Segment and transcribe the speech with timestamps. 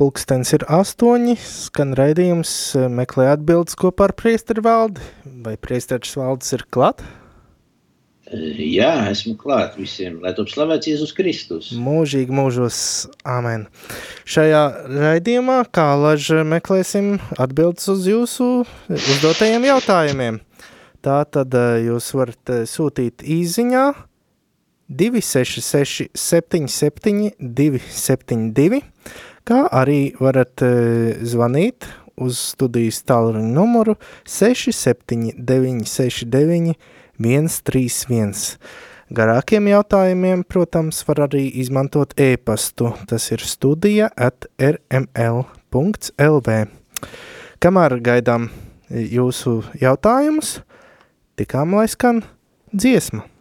[0.00, 5.02] Pulkstens ir astoņi, skan raidījums, eh, meklē atbildes kopā ar priesteru valdi.
[5.44, 7.02] Vai priesteris valdes ir klāt?
[8.32, 11.66] Jā, esmu klāt visiem, lai top slavēts Jēzus Kristus.
[11.76, 12.78] Mūžīgi mūžos,
[13.28, 13.66] amen.
[14.24, 18.48] Šajā raidījumā, kā laž meklēsim atbildes uz jūsu
[18.88, 20.40] uzdotajiem jautājumiem.
[21.04, 23.84] Tā tad eh, jūs varat eh, sūtīt īziņā
[24.88, 28.80] 266 77 272
[29.48, 30.70] kā arī varat uh,
[31.22, 31.86] zvanīt
[32.22, 33.94] uz studijas tālruņa numuru
[34.28, 36.74] 679691
[37.22, 38.58] 131.
[39.12, 42.94] Garākiem jautājumiem, protams, var arī izmantot e-pastu.
[43.08, 46.54] Tas ir studija at rml.lv.
[47.62, 48.48] Kamēr gaidām
[48.88, 50.62] jūsu jautājumus,
[51.36, 52.22] tikām lai skan
[52.72, 53.31] dziesma.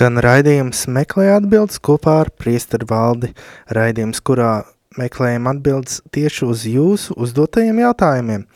[0.00, 3.28] Skan raidījums meklē atbildes kopā ar priesteru valdi.
[3.76, 4.62] Raidījums, kurā
[4.96, 8.46] meklējam atbildes tieši uz jūsu uzdotajiem jautājumiem.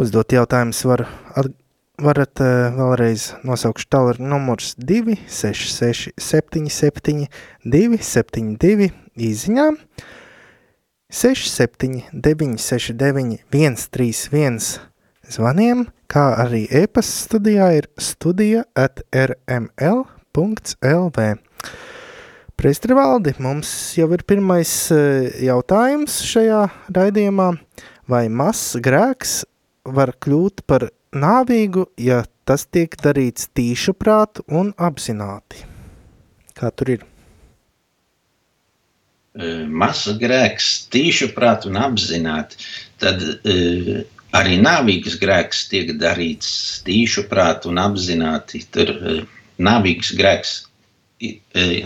[0.00, 1.02] Uzdot jautājumus var,
[1.36, 1.52] at,
[2.00, 7.28] varat uh, vēlreiz nosaukt tālāk numurs 266 77
[7.76, 8.88] 272
[9.28, 9.76] īziņām
[11.20, 14.60] 67 969 131
[15.36, 20.15] zvaniem, kā arī e-pasta studijā ir studija at rml.com
[20.84, 21.36] LV.
[22.56, 22.96] Priestri
[23.40, 26.62] mums jau ir pirmais eh, jautājums šajā
[26.92, 27.50] raidījumā.
[28.08, 29.42] Vai mazs grēks
[29.84, 35.64] var kļūt par nāvīgu, ja tas tiek darīts tīšu prātu un apzināti?
[36.56, 37.06] Kā tur ir?
[39.36, 42.56] Eh, Masa grēks, tīšu prātu un apzināti,
[43.02, 48.64] tad uh, arī nāvīgs grēks tiek darīts tīšu prātu un apzināti.
[48.72, 50.56] Tur uh, nāvīgs grēks.
[51.22, 51.80] E,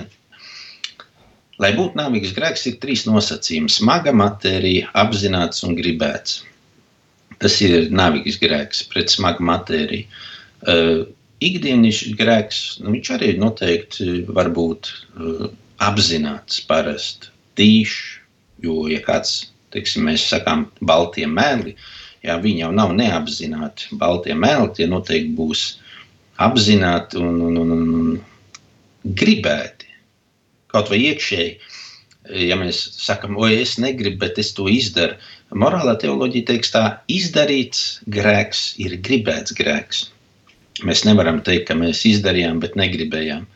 [1.62, 6.43] lai būtu nāvīgs grēks, ir trīs nosacījumi- smaga matērija, apzināts un gribēts.
[7.40, 10.05] Tas ir nāvīgs grēks pret smagu matēriju.
[10.69, 11.06] Uh,
[11.40, 15.46] ikdienišķis grēks, nu, viņš arī noteikti var būt uh,
[15.81, 18.19] apzināts, parasti tīšs.
[18.61, 21.73] Jo, ja kāds, teiksim, mēs sakām, baltie mēli,
[22.26, 23.88] jā, viņi jau nav neapzināti.
[23.96, 25.62] Baltie mēli tie noteikti būs
[26.40, 29.88] apzināti un, un, un, un gribēti.
[30.70, 31.52] Kaut vai iekšēji,
[32.46, 35.19] ja mēs sakām, oi, es negribu, bet es to izdaru.
[35.50, 40.04] Morālā teoloģija teiks, tā izdarīts grēks ir gribēts grēks.
[40.87, 43.48] Mēs nevaram teikt, ka mēs izdarījām, bet negribējām.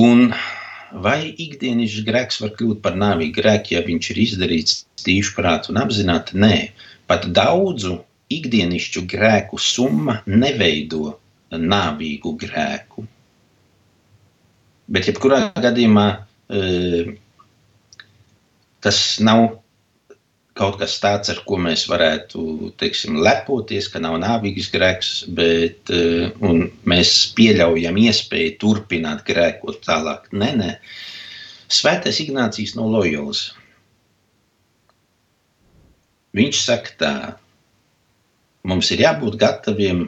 [0.00, 0.32] Un
[1.04, 5.82] vai ikdienas grēks var kļūt par nāvīgu grēku, ja viņš ir izdarīts tīši prātu un
[5.84, 6.40] apzināti?
[6.40, 6.56] Nē,
[7.10, 8.00] pat daudzu
[8.32, 11.14] ikdienišķu grēku summa neveido
[11.60, 13.06] nāvīgu grēku.
[14.86, 16.06] Bet, jebkurā gadījumā,
[16.50, 17.16] e,
[18.84, 19.48] tas nav
[20.56, 26.30] kaut kas tāds, ar ko mēs varētu teiksim, lepoties, ka nav nāvīgs grēks, bet e,
[26.88, 30.30] mēs pieļaujam iespēju turpināt grēkot tālāk.
[30.32, 30.72] Nē, nē.
[31.66, 33.50] Svētais Ignācijas no Loyolas.
[36.36, 37.12] Viņš saka, tā,
[38.68, 40.06] mums ir jābūt gataviem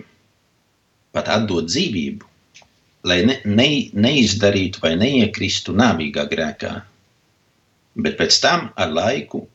[1.16, 2.26] pat atdot dzīvību,
[3.08, 3.68] lai ne, ne,
[4.06, 6.74] neizdarītu vai neiekristu nāvīgā grēkā,
[7.98, 9.46] bet pēc tam ar laiku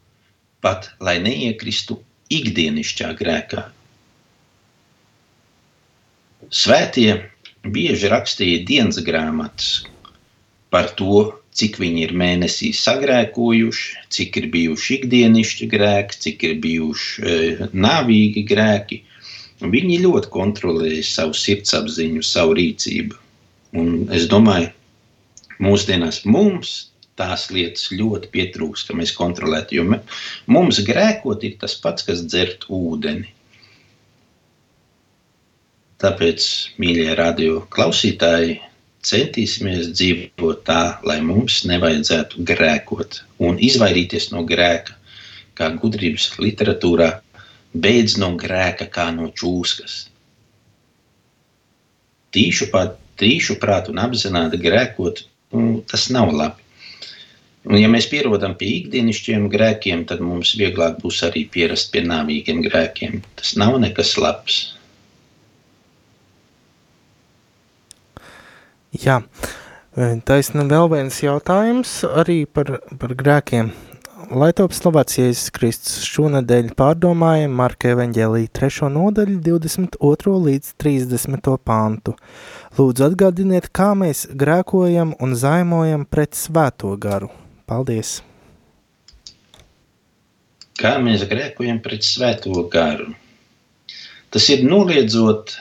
[0.64, 2.00] pat lai neiekristu
[2.34, 3.68] ikdienišķā grēkā.
[6.54, 7.10] Svētie
[7.64, 9.84] bieži rakstīja dienas grāmatas
[10.74, 17.24] par to, cik viņi ir mēnesī sagrēkojuši, cik ir bijuši ikdienišķi grēki, cik ir bijuši
[17.24, 19.04] e, nāvīgi grēki.
[19.62, 23.20] Viņi ļoti kontrolēja savu sirdsapziņu, savu rīcību.
[23.80, 24.72] Un es domāju,
[25.64, 26.74] mūsdienās mums
[27.20, 29.78] tās lietas ļoti pietrūks, ka mēs kontrolētu.
[29.78, 29.86] Jo
[30.50, 33.30] mums grēkot ir tas pats, kas dzert ūdeni.
[36.04, 36.46] Tāpēc,
[36.84, 38.58] mīļie radio klausītāji,
[39.08, 44.98] centīsimies dzīvot tā, lai mums nevajadzētu grēkot un izvairīties no grēka,
[45.56, 47.10] kā gudrības literatūrā
[47.74, 50.04] beidz no grēka kā no čūskas.
[52.34, 56.62] Tīšu, pat, tīšu prātu un apzināti grēkot, nu, tas nav labi.
[57.64, 62.60] Un, ja mēs pierodam pie ikdienišķiem grēkiem, tad mums vieglāk būs arī pierast pie nāvīgiem
[62.66, 63.22] grēkiem.
[63.40, 64.58] Tas nav nekas labs.
[69.00, 69.22] Jā,
[70.28, 73.72] taisnība vēl viens jautājums arī par, par grēkiem.
[74.32, 78.88] Lai top slavēts Jēzus Kristus šonadēļ pārdomājam Marka evaņģēlī 3.
[78.94, 80.36] nodaļu 22.
[80.46, 81.50] līdz 30.
[81.68, 82.14] pantu.
[82.78, 87.28] Lūdzu atgādiniet, kā mēs grēkojam un zaimojam pret svēto garu.
[87.68, 88.22] Paldies!
[90.80, 93.12] Kā mēs grēkojam pret svēto garu?
[94.32, 95.58] Tas ir noliedzot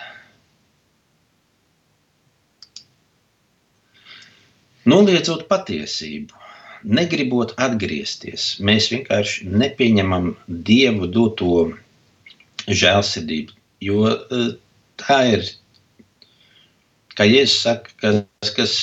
[4.87, 6.42] Noliedzot patiesību,
[6.85, 8.57] negribot atgriezties.
[8.65, 11.69] Mēs vienkārši nepieņemam dievu doto
[12.67, 13.55] žēlsirdību.
[13.83, 14.43] Jo e,
[15.03, 15.47] tā ir,
[17.19, 18.75] kā Jēzus saka, kas, kas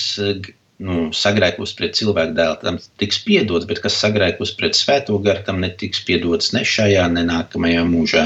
[0.80, 5.62] nu, sagrēkos pret cilvēku dēlu, tam tiks piedots, bet kas sagrēkos pret svēto garu, tam
[5.64, 8.26] netiks piedots ne šajā, ne nākamajā mūžā.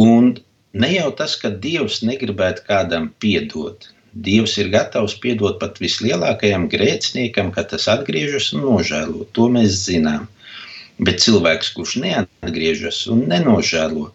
[0.00, 0.34] Un
[0.72, 7.48] ne jau tas, ka Dievs negribētu kādam piedot, Dievs ir gatavs piedot pat vislielākajam grēciniekam,
[7.54, 9.24] kad tas atgriežas un nožēlo.
[9.32, 10.26] To mēs zinām.
[11.00, 14.10] Bet cilvēks, kurš neatgriežas un nenožēlo,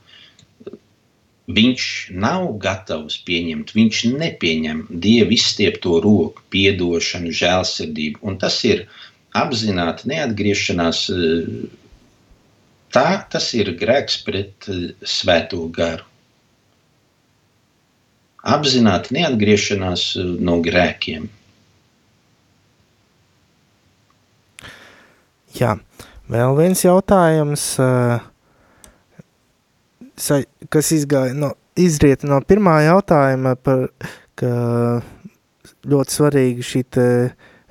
[1.58, 1.84] viņš
[2.24, 8.22] nav gatavs pieņemt, viņš nepieņem dievu izstiepto roku, piedošanu, žēlsirdību.
[8.22, 8.86] Un tas ir
[9.36, 11.06] apzināti neatgriešanās.
[12.94, 14.70] Tā tas ir grēks pret
[15.18, 16.06] svēto garu.
[18.48, 20.06] Apzināti neatgriešanās
[20.39, 21.27] no grēkiem.
[25.58, 25.75] Jā,
[26.32, 27.70] vēl viens jautājums.
[27.82, 28.34] Uh
[30.70, 33.88] kas izgāja no, izriet no pirmā jautājuma, par,
[34.38, 34.50] ka
[35.88, 36.84] ļoti svarīgi šī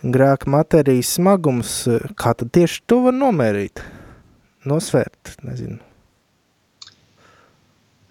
[0.06, 1.72] grēka materijas smagums,
[2.18, 3.82] kā tad tieši to var nomērīt,
[4.68, 5.80] nosvērt, nezinu.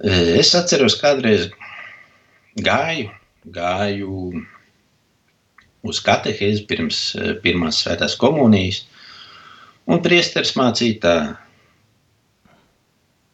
[0.03, 1.47] Es atceros, kādreiz
[2.55, 3.09] gāju,
[3.45, 4.43] gāju
[5.85, 6.99] uz katehēzi pirms
[7.43, 8.85] pirmās svētās komunijas,
[9.85, 11.15] un priesteris mācīja tā,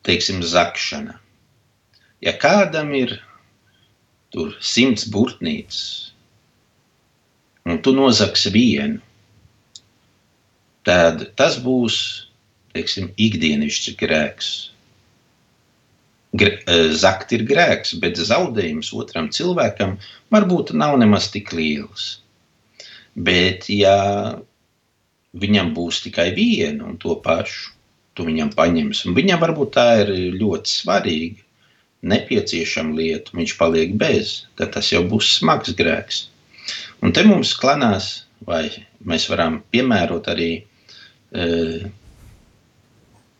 [0.07, 1.19] teiksim, zakšana.
[2.21, 3.19] Ja kādam ir
[4.33, 6.11] tur simts burtnīcas,
[7.65, 8.99] un tu nozagsi vienu,
[10.87, 11.97] tad tas būs
[12.73, 14.51] teiksim, ikdienišķs grēks.
[16.31, 16.53] Gre,
[16.95, 19.97] zakt ir grēks, bet zaudējums otram cilvēkam
[20.31, 22.21] varbūt nav nemaz tik liels.
[23.15, 24.39] Bet, ja
[25.35, 27.73] viņam būs tikai viena un to pašu,
[28.15, 29.07] tu viņam paņemsi.
[29.09, 31.43] Un viņam varbūt tā ir ļoti svarīga,
[32.01, 36.25] nepieciešama lieta, viņš paliek bez, tad tas jau būs smags grēks.
[37.01, 38.67] Un te mums klanās, vai
[39.05, 41.45] mēs varam piemērot arī e,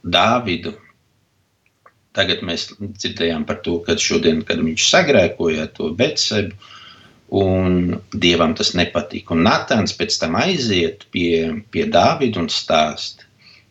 [0.02, 0.76] Dāvidu.
[2.18, 6.58] Tagad mēs dzirdējām par to, kad šodien, kad viņš sagrēkoja to Betsebu,
[7.32, 9.36] un Dievam tas nepatika.
[9.36, 13.24] Un Natāns pēc tam aiziet pie, pie Dāvida un stāsta,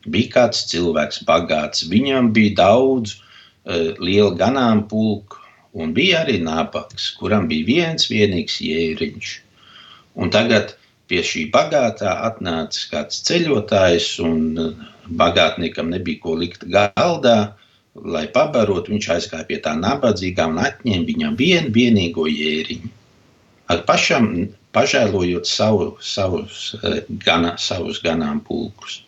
[0.09, 1.85] bija kāds cilvēks, bagāts.
[1.93, 5.37] Viņam bija daudz uh, lielu ganāmpulku,
[5.77, 9.35] un bija arī nabaks, kuram bija viens vienīgs jēriņš.
[10.17, 10.75] Un tagad
[11.13, 17.53] pie šī bagātā atnāca kāds ceļotājs, un uh, bagātniekam nebija ko likt galdā.
[17.95, 22.91] Lai pabarotu, viņš aizgāja pie tā nabadzīgā un atņēma viņam vienu vienīgo jēriņu.
[23.71, 24.31] Ar pašam
[24.75, 29.01] pažēlojot savu, savus, uh, gana, savus ganāmpulkus.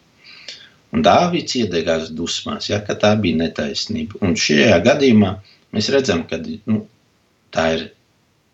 [0.93, 4.19] Un Dāvids iedegās dusmās, ja, ka tā bija netaisnība.
[4.27, 5.31] Un šajā gadījumā
[5.73, 6.83] mēs redzam, ka nu,
[7.55, 7.87] tā ir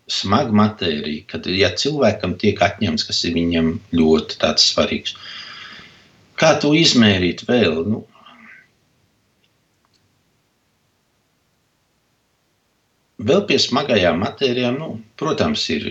[0.09, 5.17] smaga matērija, kad ja cilvēkam tiek atņemts, kas ir viņam ļoti svarīgs.
[6.39, 7.83] Kā to izmērīt vēl?
[7.91, 8.05] Nu,
[13.19, 15.89] Vēl pie smagajām matērijām, nu, protams, ir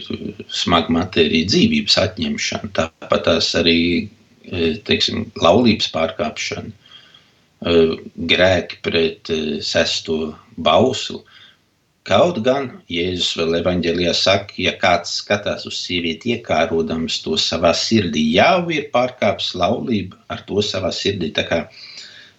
[0.48, 2.70] smaga matērija, dzīvības atņemšana.
[2.78, 3.80] Tāpat tās arī
[4.48, 7.74] E, teiksim, laulības pārkāpšana, e,
[8.30, 11.20] grēki pret e, sesto bauslu.
[12.08, 18.22] Kaut gan Jēzus vēl evanģēlijā saka, ja kāds skatās uz sievieti iekārodams to savā sirdī,
[18.38, 21.28] jau ir pārkāpis laulību ar to savā sirdī.
[21.36, 21.60] Tā kā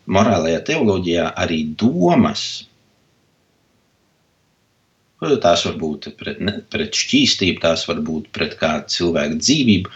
[0.10, 2.48] morālajā teoloģijā arī domas,
[5.20, 9.96] tās var būt pret, ne, pret šķīstību, tās var būt pret kādu cilvēku dzīvību,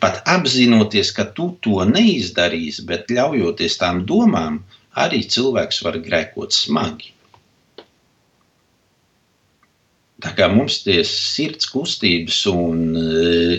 [0.00, 4.62] pat apzinoties, ka tu to neizdarīsi, bet ļaujoties tām domām,
[4.96, 7.12] arī cilvēks var grēkot smagi.
[10.22, 13.54] Tā kā mums tie sirds kustības un, uh,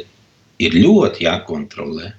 [0.63, 2.13] ir ļoti jākontrolē.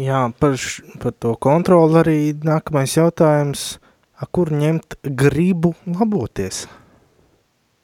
[0.00, 3.74] Jā, par, š, par to kontroli arī nākamais jautājums.
[4.20, 6.66] A, kur ņemt gribu laboties?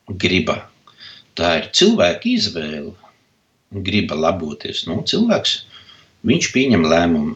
[0.08, 0.60] Griba
[1.36, 2.92] tā ir cilvēka izvēle.
[3.86, 4.84] Griba laboties.
[4.88, 5.56] Nu, cilvēks
[6.28, 7.34] viņš pieņem lēmumu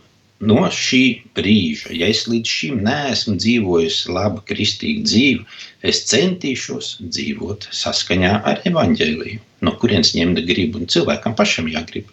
[0.51, 1.03] no šī
[1.37, 1.93] brīža.
[1.97, 5.45] Ja es līdz šim neesmu dzīvojis labu, kristīgu dzīvi,
[5.91, 9.43] es centīšos dzīvot saskaņā ar evaņģēliju.
[9.67, 10.81] No kurienes ņemt gribu?
[10.81, 12.09] Un cilvēkam pašam jāgrib.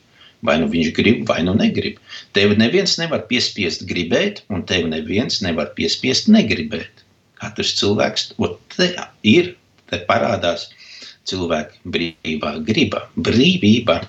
[0.45, 1.97] Vai nu viņš grib, vai nu negrib.
[2.37, 7.03] Tevi neviens nevar piespiest gribēt, un tevi neviens nevar piespiest negribēt.
[7.41, 8.31] Katrs cilvēks
[8.75, 8.91] te
[9.25, 9.55] ir,
[9.89, 10.67] te parādās
[11.29, 13.99] cilvēka brīvā griba, brīvība.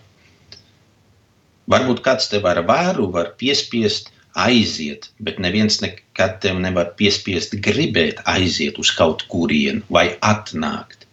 [1.68, 8.22] Varbūt kāds tev ar vāru var piespiest aiziet, bet neviens nekad tev nevar piespiest gribēt
[8.30, 11.04] aiziet uz kaut kurienu vai atnākt.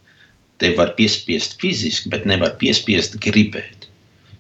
[0.62, 3.85] Tev var piespiest fiziski, bet nevar piespiest gribēt.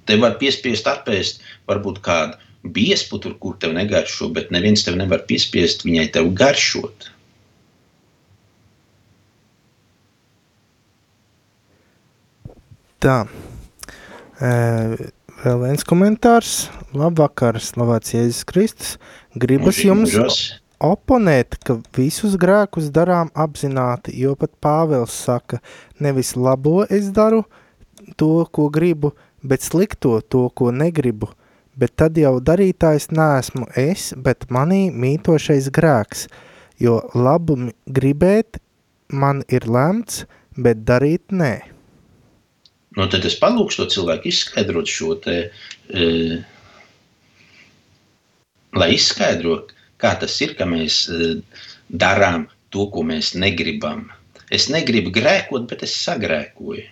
[0.05, 5.25] Tev var piespiest apēst varbūt kādu biespu, tur, kur tev negaršo, bet neviens tev nevar
[5.29, 7.09] piespiest viņai tev garšot.
[13.05, 13.19] Tā.
[14.39, 16.53] Vēl viens komentārs.
[16.95, 18.95] Labvakar, slavēts Jēzus Kristus.
[19.37, 20.15] Gribas jums,
[20.81, 25.59] oponēt, ka visus grēkus darām apzināti, jo pat Pāvils saka,
[25.99, 27.43] nevis labo es daru
[28.17, 29.11] to, ko gribu,
[29.45, 31.29] bet slikto to, ko negribu,
[31.79, 36.25] bet tad jau darītājs neesmu es, bet manī mītošais grēks,
[36.81, 38.59] jo labu gribēt
[39.11, 40.23] man ir lemts,
[40.57, 41.53] bet darīt nē.
[42.95, 45.37] Nu, tad es palūkšu to cilvēku izskaidrot šo te,
[45.91, 46.05] e,
[48.79, 49.65] lai izskaidro,
[49.99, 51.33] kā tas ir, ka mēs e,
[51.91, 54.07] darām to, ko mēs negribam.
[54.53, 56.85] Es negribu grēkot, bet es sagrēkoju.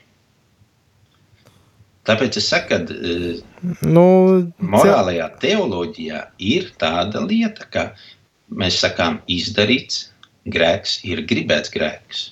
[2.07, 3.35] Tāpēc es saku, ka e,
[3.87, 4.07] Nu,
[4.59, 7.85] morālajā teoloģijā ir tāda lieta, ka
[8.51, 10.09] mēs sakām, izdarīts
[10.51, 12.25] grēks ir gribēts grēks.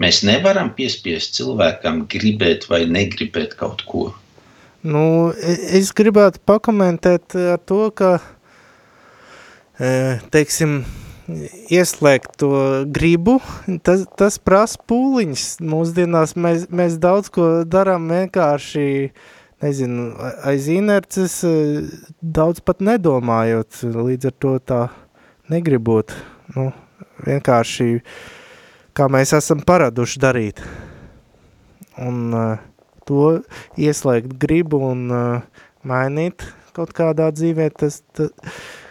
[0.00, 4.06] Mēs nevaram piespiest cilvēkam gribēt vai negribēt kaut ko.
[4.82, 5.04] Nu,
[5.36, 8.16] e- es gribētu pakomentēt ar to, ka,
[9.78, 10.80] e, teiksim,
[11.72, 12.50] ieslēgt to
[12.92, 13.38] gribu,
[13.86, 15.46] tas, tas prasa pūliņus.
[15.64, 18.84] Mūsdienās mēs, mēs daudz ko darām vienkārši,
[19.62, 20.10] nezinu,
[20.48, 21.54] aiz inerces, e,
[22.22, 24.80] daudz pat nedomājot, līdz ar to tā
[25.52, 26.14] negribot,
[26.56, 26.70] nu,
[27.26, 27.90] vienkārši,
[28.96, 30.62] kā mēs esam paraduši darīt.
[32.02, 32.60] Un uh,
[33.04, 33.42] to
[33.76, 38.32] ieslēgt gribu un uh, mainīt kaut kādā dzīvē, tas, tas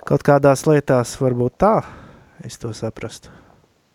[0.08, 1.76] kaut kādās lietās varbūt tā,
[2.46, 3.32] es to saprastu.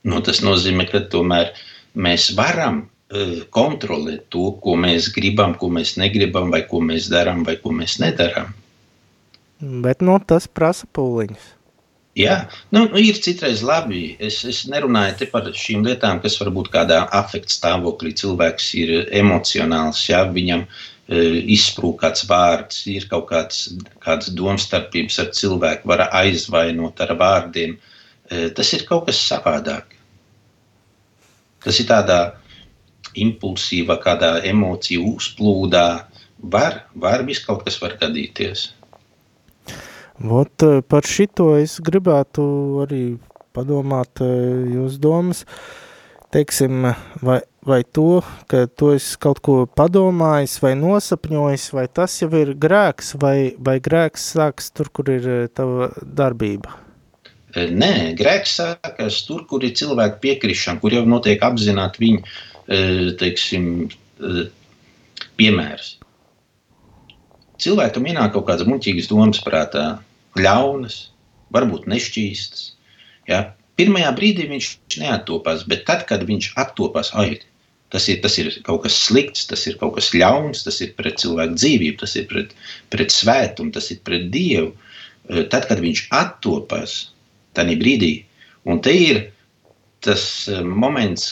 [0.07, 1.51] Nu, tas nozīmē, ka tomēr
[1.99, 7.43] mēs varam uh, kontrolēt to, ko mēs gribam, ko mēs negribam, vai ko mēs darām,
[7.47, 8.55] vai ko mēs nedarām.
[9.87, 11.53] Bet nu, tas prasa pūliņus.
[12.17, 12.37] Jā,
[12.73, 14.17] nu, nu, ir citreiz labi.
[14.23, 20.01] Es, es nerunāju par šīm lietām, kas varbūt kādā afekta stāvoklī cilvēks ir emocionāls.
[20.09, 23.67] Jā, viņam e, izsprūk kāds vārds, ir kaut kāds,
[24.01, 27.77] kāds domstarpības ar cilvēku, var aizvainot ar vārdiem.
[27.77, 27.96] E,
[28.29, 29.97] tas ir kaut kas savādāk.
[31.65, 32.21] Tas ir tādā
[33.17, 35.87] impulsīvā, kādā emociju uzplūdā.
[36.37, 38.69] Var, var viss kaut kas var gadīties.
[40.17, 42.45] Vot eh, par šito es gribētu
[42.85, 43.03] arī
[43.57, 45.43] padomāt eh, jūs domas,
[46.33, 46.89] teiksim,
[47.25, 52.55] vai, vai to, ka tu esi kaut ko padomājis vai nosapņojis, vai tas jau ir
[52.57, 56.86] grēks, vai, vai grēks sāks tur, kur ir eh, tava darbība?
[57.57, 62.35] Nē, grēks sākas tur, kur ir cilvēku piekrišana, kur jau notiek apzināti viņu,
[63.21, 63.71] teiksim,
[65.41, 65.95] piemērs.
[67.63, 69.87] Cilvēkam ienāk kaut kādas muļķīgas domas prātā,
[70.37, 70.99] ļaunas,
[71.57, 72.67] varbūt nešķīstas.
[73.31, 73.43] Ja?
[73.81, 77.39] Pirmajā brīdī viņš neatopās, bet tad, kad viņš attopās, ai,
[77.93, 81.21] tas ir, tas ir kaut kas slikts, tas ir kaut kas ļauns, tas ir pret
[81.23, 82.55] cilvēku dzīvību, tas ir pret,
[82.93, 84.73] pret svētumu, tas ir pret Dievu.
[85.29, 86.97] Eh, tad, kad viņš attopās,
[87.57, 88.13] tajā brīdī,
[88.69, 89.23] un te ir
[90.07, 91.29] tas eh, moments,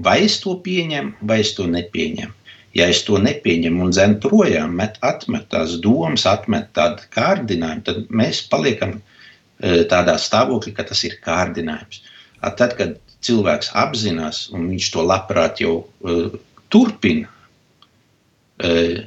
[0.00, 2.36] vai es to pieņemu, vai es to nepieņemu.
[2.78, 8.12] Ja es to nepieņemu un dzenu projām, met, atmet tās domas, atmet tādu kārdinājumu, tad
[8.14, 12.04] mēs paliekam e, tādā stāvoklī, ka tas ir kārdinājums.
[12.38, 12.94] Tad, kad
[13.26, 16.30] cilvēks apzinās, un viņš to labprāt jau uh,
[16.72, 19.02] turpina uh,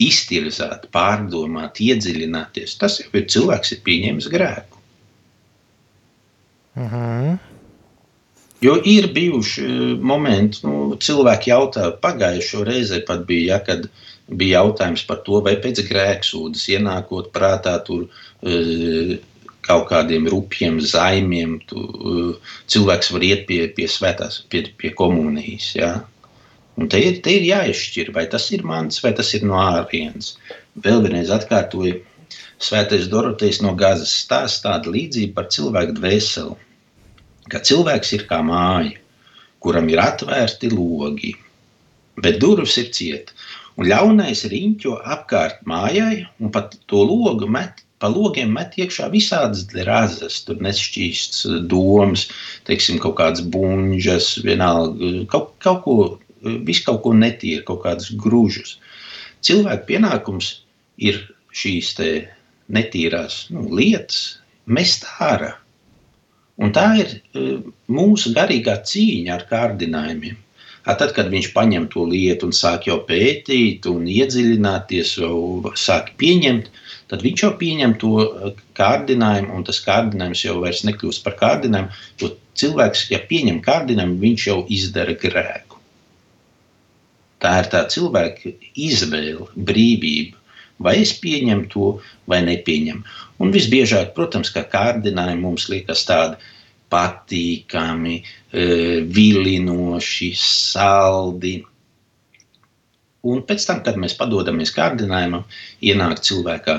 [0.00, 4.77] iztirzāt, pārdomāt, iedziļināties, tas jau ir cilvēks, ir pieņēmis grēku.
[6.78, 7.38] Uh -huh.
[8.60, 13.86] Jo ir bijuši e, momenti, nu, cilvēki jautā, pagājušo reizi pat bija, ja, kad
[14.40, 18.08] bija jautājums par to, vai pēc grēksūdas ienākot prātā tur
[18.42, 19.18] e,
[19.68, 22.26] kaut kādiem rupjiem zaimiem, tu, e,
[22.74, 25.70] cilvēks var iet pie, pie svētās, pie, pie komunijas.
[25.78, 25.94] Ja.
[26.78, 30.34] Un te ir, te ir jāizšķir, vai tas ir mans, vai tas ir no ārienes.
[30.82, 32.02] Vēl vienreiz atkārtoju,
[32.58, 36.56] Svētais Dorotejs no Gazas stāsta tādu līdzību par cilvēku dvēseli
[37.52, 38.96] ka cilvēks ir kā māja,
[39.64, 41.34] kuram ir atvērti logi,
[42.22, 43.34] bet durvis ir cieta.
[43.78, 49.66] Un ļaunais riņķo apkārt mājai, un pat to logu met, pa logiem met iekšā visādas
[49.86, 52.26] razas, tur nešķīsts domas,
[52.66, 55.96] teiksim, kaut kādas buņģas, vienalga, kaut, kaut ko,
[56.66, 58.76] visu kaut ko netīru, kaut kādus grūžus.
[59.46, 60.52] Cilvēka pienākums
[60.98, 61.20] ir
[61.54, 61.94] šīs
[62.68, 65.54] netīrās nu, lietas mest ārā.
[66.58, 67.46] Un tā ir e,
[67.94, 70.38] mūsu garīgā cīņa ar kārdinājumiem.
[70.88, 76.70] Tad, kad viņš paņem to lietu un sāk jau pētīt, un iedziļināties, jau sāk pieņemt,
[77.12, 82.02] tad viņš jau pieņem to e, kārdinājumu, un tas kārdinājums jau vairs nekļūst par kārdinājumu.
[82.22, 85.78] Jo cilvēks, ja pieņem kārdinājumu, viņš jau izdara grēku.
[87.38, 90.37] Tā ir tā cilvēka izvēle, brīvība.
[90.78, 91.88] Vai es pieņemu to,
[92.30, 93.16] vai nepieņemu.
[93.42, 96.38] Un visbiežāk, protams, kā kārdinājumi mums liekas tādi
[96.92, 98.66] patīkami, e,
[99.16, 101.56] vilinoši, saldi.
[103.28, 105.44] Un pēc tam, kad mēs padodamies kārdinājumam,
[105.82, 106.78] ienāk cilvēkā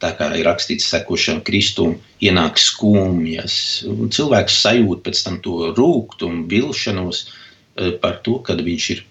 [0.00, 3.54] tā kā ir rakstīts sekošam kristum, ienāk skumjas.
[3.84, 9.04] Cilvēks sajūt pēc tam to rūkumu, vilšanos e, par to, kad viņš ir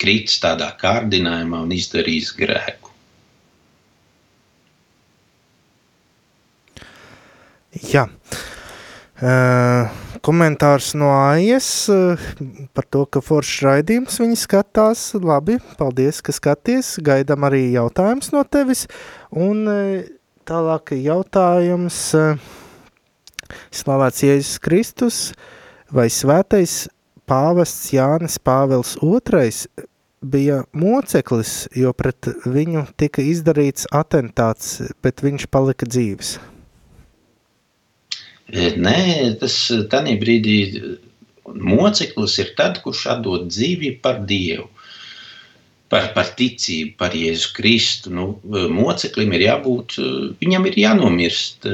[0.00, 2.89] kritis tādā kārdinājumā un izdarījis grēku.
[7.70, 8.08] Jā.
[9.20, 9.90] Uh,
[10.24, 12.20] komentārs no AIS uh,
[12.74, 15.02] par to, ka foršs raidījums viņi skatās.
[15.20, 16.96] Labi, paldies, ka skaties.
[17.04, 18.86] Gaidām arī jautājums no tevis.
[19.30, 20.00] Un uh,
[20.48, 22.00] tālāk jautājums.
[23.74, 25.20] Slavēts Jēzus Kristus
[25.90, 26.84] vai svētais
[27.30, 29.86] pāvests Jānis Pāvils II
[30.20, 36.38] bija moceklis, jo pret viņu tika izdarīts atentāts, bet viņš palika dzīves.
[38.50, 39.00] Nē,
[39.38, 39.56] tas
[39.92, 40.56] tādā brīdī
[41.54, 44.66] moceklis ir tad, kurš atdod dzīvību par Dievu.
[45.90, 48.12] Par, par ticību, par Jēzu Kristu.
[48.14, 48.26] Nu,
[48.70, 49.96] moceklim ir jābūt,
[50.38, 51.66] viņam ir jānomirst.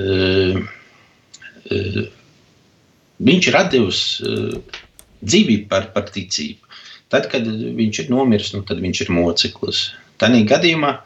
[3.28, 4.00] Viņš ir devis
[5.20, 6.64] dzīvību par, par ticību.
[7.12, 9.82] Tad, kad viņš ir nomiris, nu, tad viņš ir moceklis.
[10.16, 10.96] Tādā gadījumā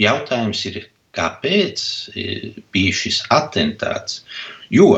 [0.00, 0.82] jautājums ir,
[1.16, 1.82] kāpēc
[2.14, 2.26] e,
[2.74, 4.22] bija šis atentāts.
[4.70, 4.92] Jo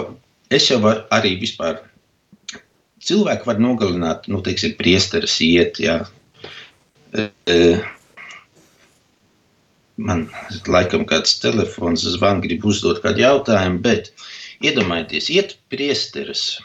[0.53, 1.81] es jau var, arī vispār
[3.03, 6.03] cilvēku var nogalināt, nu, teiksim, priesteris iet, jā.
[7.17, 7.57] E,
[10.03, 10.27] man
[10.71, 14.13] laikam kāds telefons zvan, grib uzdot kādu jautājumu, bet
[14.63, 16.61] iedomājieties, iet priesteris,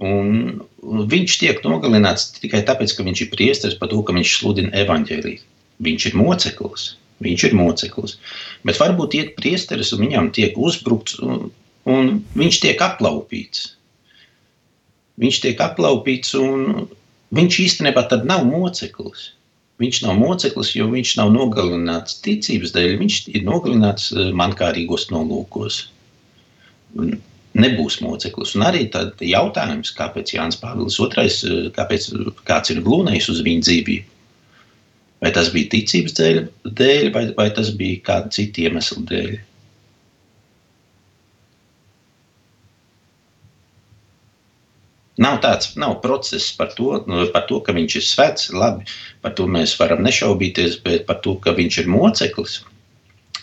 [0.00, 4.72] un viņš tiek nogalināts tikai tāpēc, ka viņš ir priesteris par to, ka viņš sludina
[4.84, 5.44] evaņģēliju.
[5.80, 6.86] Viņš ir moceklis.
[7.20, 8.16] Viņš ir moceklis.
[8.64, 11.50] Bet varbūt iet priesteris un viņam tiek uzbrukts, un,
[11.84, 13.74] un viņš tiek aplaupīts.
[15.20, 16.86] Viņš tiek aplaupīts, un
[17.36, 19.30] viņš īstenībā tad nav moceklis.
[19.80, 22.96] Viņš nav moceklis, jo viņš nav nogalināts ticības dēļ.
[23.00, 25.82] Viņš ir nogalināts eh, mankārīgos nolūkos.
[27.60, 28.54] Nebūs moceklis.
[28.56, 32.08] Un arī tad jautājums, kāpēc Jānis Pāvils II, eh, kāpēc
[32.48, 34.19] kāds ir glūnējis uz viņa dzīvību
[35.20, 36.42] Vai tas bija ticības dēļ,
[36.80, 39.38] dēļ vai, vai tas bija kāda cita iemesla dēļ?
[45.20, 46.94] Nav tāds nav process par to,
[47.34, 48.48] par to, ka viņš ir svēts.
[48.56, 48.86] Labi,
[49.20, 52.54] par to mēs varam nešaubīties, bet par to, ka viņš ir moceklis,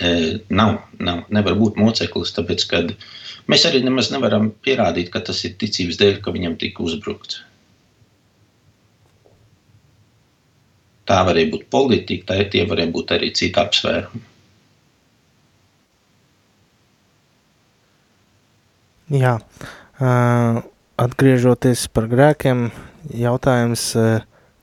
[0.02, 0.10] e,
[0.50, 1.22] nav, nav.
[1.38, 2.82] Nevar būt moceklis, tāpēc ka
[3.54, 7.44] mēs arī nemaz nevaram pierādīt, ka tas ir ticības dēļ, ka viņam tika uzbrukts.
[11.08, 14.26] Tā varēja būt politika, tā, tie varēja būt arī citi apsvērumi.
[19.16, 19.38] Jā,
[21.00, 22.66] atgriežoties par grēkiem,
[23.16, 23.86] jautājums,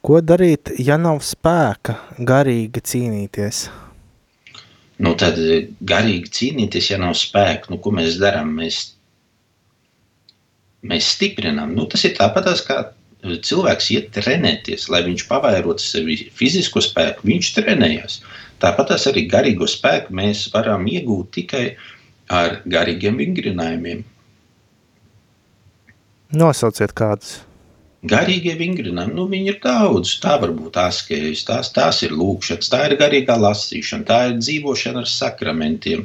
[0.05, 3.63] ko darīt, ja nav spēka garīgi cīnīties?
[5.01, 5.41] Nu, tad
[5.81, 8.53] garīgi cīnīties, ja nav spēka, nu, ko mēs darām?
[8.61, 8.83] Mēs,
[10.85, 11.73] mēs stiprinām.
[11.73, 12.83] Nu, tas ir tāpat kā
[13.25, 18.19] cilvēks iet trenēties, lai viņš pavairotu sevi fizisko spēku, viņš trenējas.
[18.63, 21.65] Tāpat arī garīgo spēku mēs varam iegūt tikai
[22.33, 24.05] ar garīgiem vingrinājumiem.
[26.35, 27.43] Nosauciet kādus.
[28.05, 30.19] Garīgie vingrinājumi, nu viņi ir daudz.
[30.21, 35.01] Tā var būt askejas, tās, tās ir lūkšanas, tā ir garīgā lasīšana, tā ir dzīvošana
[35.05, 36.05] ar sakramentiem.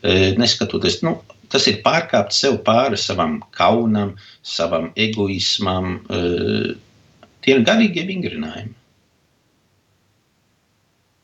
[0.00, 1.16] E, neskatoties, nu,
[1.50, 4.14] tas ir pārkāpt sev pāri savam kaunam,
[4.46, 6.00] savam egoismam.
[6.10, 6.72] Eh,
[7.44, 8.76] tie ir garīgie vingrinājumi.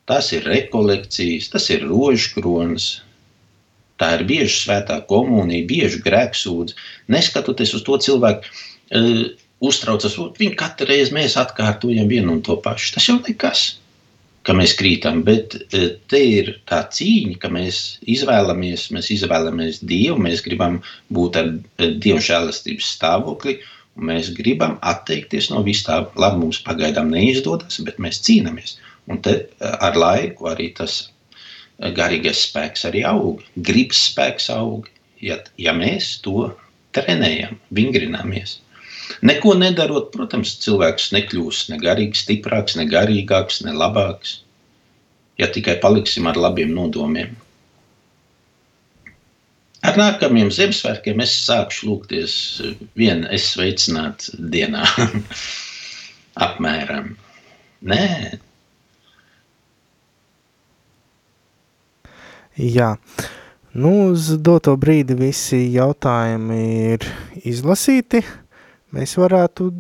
[0.07, 3.01] Tas ir rekolekcijas, tas ir rožkronis,
[3.99, 6.77] tā ir bieži svētā komunija, bieži grēksūdz.
[7.11, 8.47] Neskatoties uz to cilvēku,
[8.95, 9.25] uh,
[9.67, 12.93] uztraucas, viņi katru reizi mēs atkārtojam vienu un to pašu.
[12.95, 13.65] Tas jau nekas
[14.47, 17.81] ka mēs krītam, bet e, te ir tā cīņa, ka mēs
[18.15, 20.79] izvēlamies, mēs izvēlamies Dievu, mēs gribam
[21.17, 23.57] būt ar e, Dieva žēlastības stāvokli,
[23.99, 26.03] un mēs gribam atteikties no vis tā.
[26.15, 28.77] Labi, mums pagaidām neizdodas, bet mēs cīnāmies.
[29.11, 31.01] Un te e, ar laiku arī tas
[31.97, 34.87] garīgais spēks arī aug, gribas spēks aug,
[35.21, 36.53] ja, ja mēs to
[36.97, 38.61] trenējam, vingrināmies.
[39.27, 44.41] Neko nedarot, protams, cilvēks nekļūs ne garīgi stiprāks, ne garīgāks, ne labāks.
[45.41, 47.35] Ja tikai paliksim ar labiem nodomiem.
[49.87, 52.35] Ar nākamajiem Ziemassvētkiem es sākšu lūgties
[52.99, 54.83] vienu es sveicinātu dienā.
[56.47, 57.13] Apmēram.
[57.87, 58.07] Nē,
[62.57, 62.95] Jā,
[63.77, 66.61] nu uz doto brīdi visi jautājumi
[66.95, 67.03] ir
[67.45, 68.23] izlasīti.
[68.97, 69.71] Mēs varētu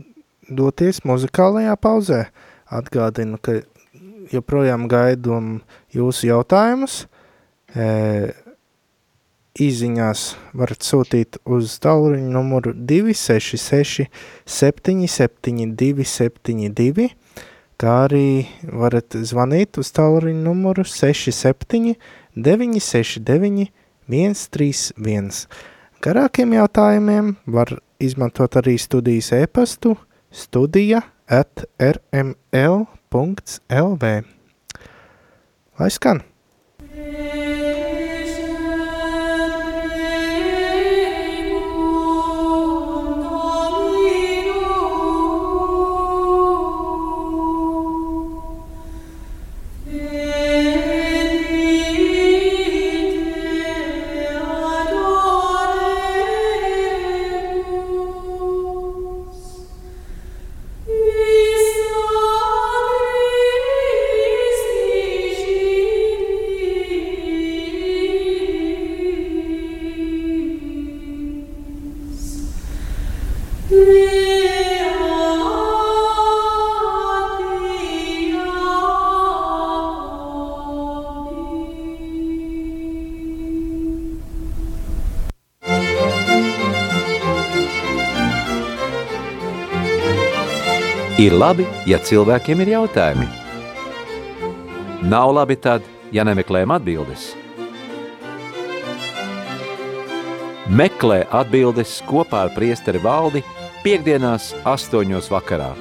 [0.52, 2.26] doties muzikālajā pauzē.
[2.68, 3.62] Atgādinu, ka
[4.32, 5.60] joprojām gaidām
[5.94, 7.06] jūsu jautājumus.
[7.72, 7.86] E,
[9.56, 10.24] īziņās
[10.56, 14.10] varat sūtīt uz tālruņa numuru 266
[14.44, 17.08] 772 72,
[17.80, 18.28] kā arī
[18.68, 21.96] varat zvanīt uz tālruņa numuru 67
[22.36, 23.70] 969
[24.06, 25.46] 131.
[26.06, 29.96] Garākiem jautājumiem var izmantot arī studijas e-pastu
[30.30, 32.36] studija at rml.lv.
[35.80, 36.22] Lai skan!
[91.16, 93.24] Ir labi, ja cilvēkiem ir jautājumi.
[95.08, 97.30] Nav labi tad, ja nemeklējam atbildes.
[100.68, 103.40] Meklē atbildes kopā ar priesteri valdi
[103.80, 105.72] piekdienās astoņos vakarā.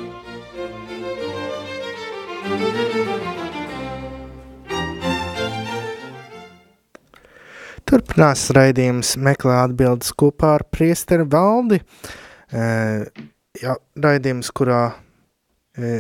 [7.84, 11.84] Turpinās raidījums meklē atbildes kopā ar priesteri valdi.
[12.56, 12.67] E,
[13.60, 14.86] ja, raidījums, kurā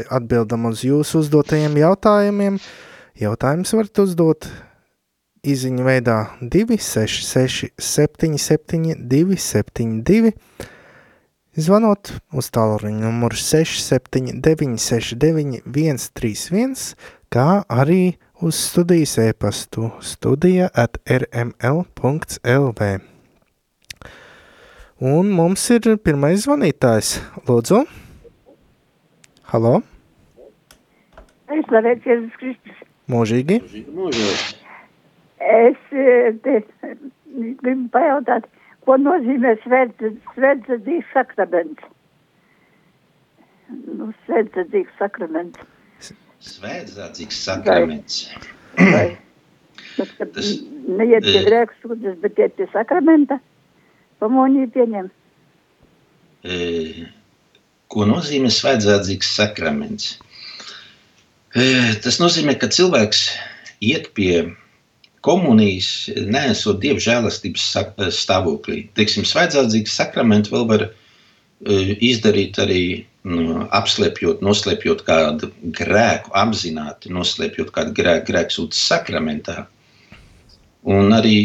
[0.09, 2.59] atbildam uz jūsu uzdotajiem jautājumiem.
[3.19, 4.47] Jautājums varat uzdot
[5.45, 10.33] izziņu veidā 266 77 272,
[11.55, 16.95] zvanot uz tālruņa numuru 679 69 131,
[17.31, 22.89] kā arī uz studijas e-pastu studija at rml.lv.
[25.05, 27.17] Un mums ir pirmais zvanītājs.
[27.49, 28.04] Lūdzu.
[29.51, 29.79] Halo.
[31.53, 32.77] Es slavēts Jēzus Kristus.
[33.11, 33.59] Mūžīgi.
[33.93, 34.37] Mūžīgi.
[35.45, 35.81] Es
[36.45, 36.55] te,
[37.61, 38.47] gribu pajautāt,
[38.87, 41.91] ko nozīmē svētdzīgs sakraments?
[43.69, 45.61] Nu, svētdzīgs sakraments.
[46.45, 48.23] Svētdzīgs sakraments.
[48.79, 49.07] Vai?
[49.95, 50.49] Tas, ka Tas,
[50.99, 53.37] neiet pie grēku sūdzes, bet iet pie sakramenta.
[54.23, 55.11] Pamoniju pieņem.
[56.45, 56.57] E,
[57.95, 60.11] ko nozīmē svētdzīgs sakraments?
[61.55, 61.63] E,
[62.03, 63.29] tas nozīmē, ka cilvēks
[63.87, 64.43] iet pie
[65.25, 65.89] komunijas,
[66.29, 68.85] nesot dievu žēlastības sa- stāvoklī.
[68.99, 70.91] Teiksim, svētdzīgs sakraments vēl var e,
[72.11, 72.83] izdarīt arī
[73.25, 79.63] nu, apslēpjot, noslēpjot kādu grēku, apzināti noslēpjot kādu grēku, grēksūtas sakramentā.
[80.85, 81.39] Un arī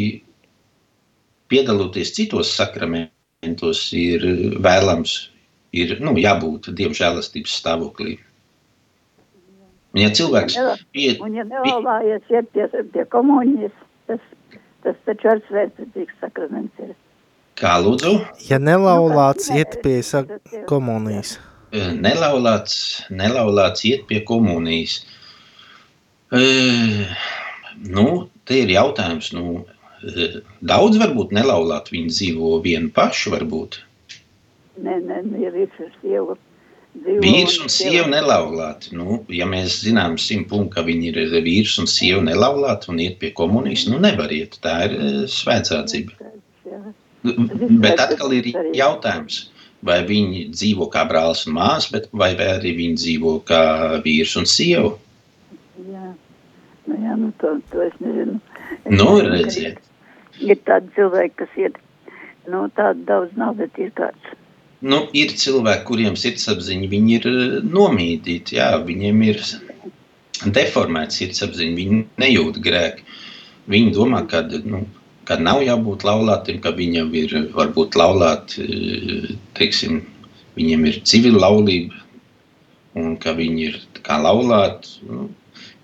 [1.48, 4.26] piedaloties citos sakramentos, ir
[4.60, 5.14] vēlams,
[5.72, 8.18] ir nu, jābūt dievu žēlastības stāvoklī.
[9.94, 10.54] Un Ja cilvēks
[10.94, 13.72] iet, Un ja nevalājies iet pie, pie komunijas,
[14.06, 14.20] tas,
[14.84, 16.92] tas taču ar svētdzīgs sakraments ir.
[17.60, 18.12] kā lūdzu,
[18.48, 20.30] Ja nelaulāts iet pie sak-
[20.66, 21.38] komunijas.
[21.72, 25.04] eh, nelaulāts, nelaulāts iet pie komunijas.
[26.32, 27.06] E,
[27.90, 29.64] nu, te ir jautājums, nu,
[30.06, 33.80] e, daudz varbūt nelaulāt, viņi dzīvo vienu pašu varbūt.
[34.80, 36.36] Nē, nē, ja vīrs ir sieva.
[37.22, 38.96] Vīrs un sieva nelaulāti.
[38.98, 43.20] Nu, ja mēs zinām simt punktu, ka viņi ir vīrs un sieva nelaulāti un iet
[43.20, 44.58] pie komunijas, nu nevar iet.
[44.64, 46.32] Tā ir e, svētdzība.
[46.66, 46.80] Jā.
[47.84, 49.44] Bet atkal ir jautājums,
[49.86, 53.62] vai viņi dzīvo kā brālis un māsas, bet vai arī viņi dzīvo kā
[54.04, 54.96] vīrs un sieva.
[55.86, 56.10] Jā,
[56.88, 58.40] nu, jā, nu to, to es nezinu.
[58.80, 59.78] Es Nu, redziet.
[60.40, 61.80] Ir, ir tādi cilvēki, kas iet,
[62.50, 64.34] nu, tādu daudz nav, bet ir kāds.
[64.80, 69.42] Nu, ir cilvēki, kuriem sirdsapziņa ir eh, nomīdīti, jā, viņiem ir
[70.56, 73.04] deformēta sirdsapziņa, viņi nejūt grēku.
[73.70, 74.86] Viņi domā, ka nu,
[75.28, 80.00] ka nav jābūt laulātiem, ka viņi jau ir varbūt laulāti, eh, teiksim,
[80.56, 82.00] viņiem ir civila laulība
[82.96, 84.96] un ka viņi ir kā laulāti.
[85.06, 85.28] Nu,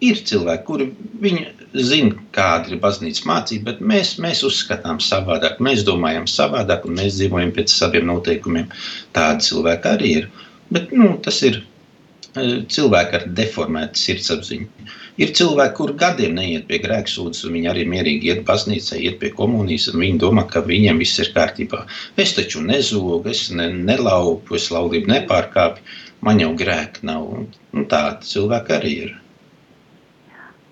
[0.04, 0.86] Ir cilvēki, kuri
[1.24, 1.42] viņi
[1.84, 7.18] zina, kāda ir baznīcas mācība, bet mēs, mēs uzskatām savādāk, mēs domājam savādāk un mēs
[7.18, 8.68] dzīvojam pēc saviem noteikumiem.
[9.16, 10.28] Tādi cilvēki arī ir.
[10.72, 14.88] Bet nu, tas ir e, cilvēki ar deformētu sirdsapziņu.
[15.22, 19.30] Ir cilvēki, kuriem gadiem neiet pie grēksūdzes, un viņi arī mierīgi iet baznīcā, iet pie
[19.36, 21.86] komunijas, un viņi domā, ka viņiem viss ir kārtībā.
[22.20, 27.30] Es taču nezogu, es ne, nelaupu, es laulību nepārkāpju, man jau grēka nav.
[27.76, 29.14] Un tādi cilvēki arī ir.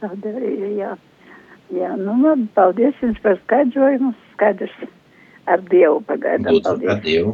[0.04, 0.92] Tāda arī ir, jā.
[1.72, 4.10] Jā, nu labi, paldies jums par skaidrojumu.
[4.34, 4.74] Skaidrs
[5.48, 6.58] ar Dievu pagaidām.
[6.58, 6.90] Lūdzu, Paldies.
[6.92, 7.32] ar Dievu.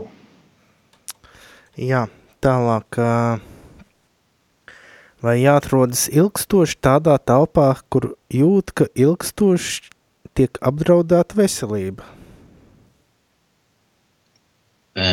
[1.80, 2.04] Jā,
[2.44, 3.00] tālāk.
[5.20, 9.90] Vai jāatrodas ilgstoši tādā telpā, kur jūt, ka ilgstoši
[10.38, 12.06] tiek apdraudēta veselība?
[14.94, 15.10] E,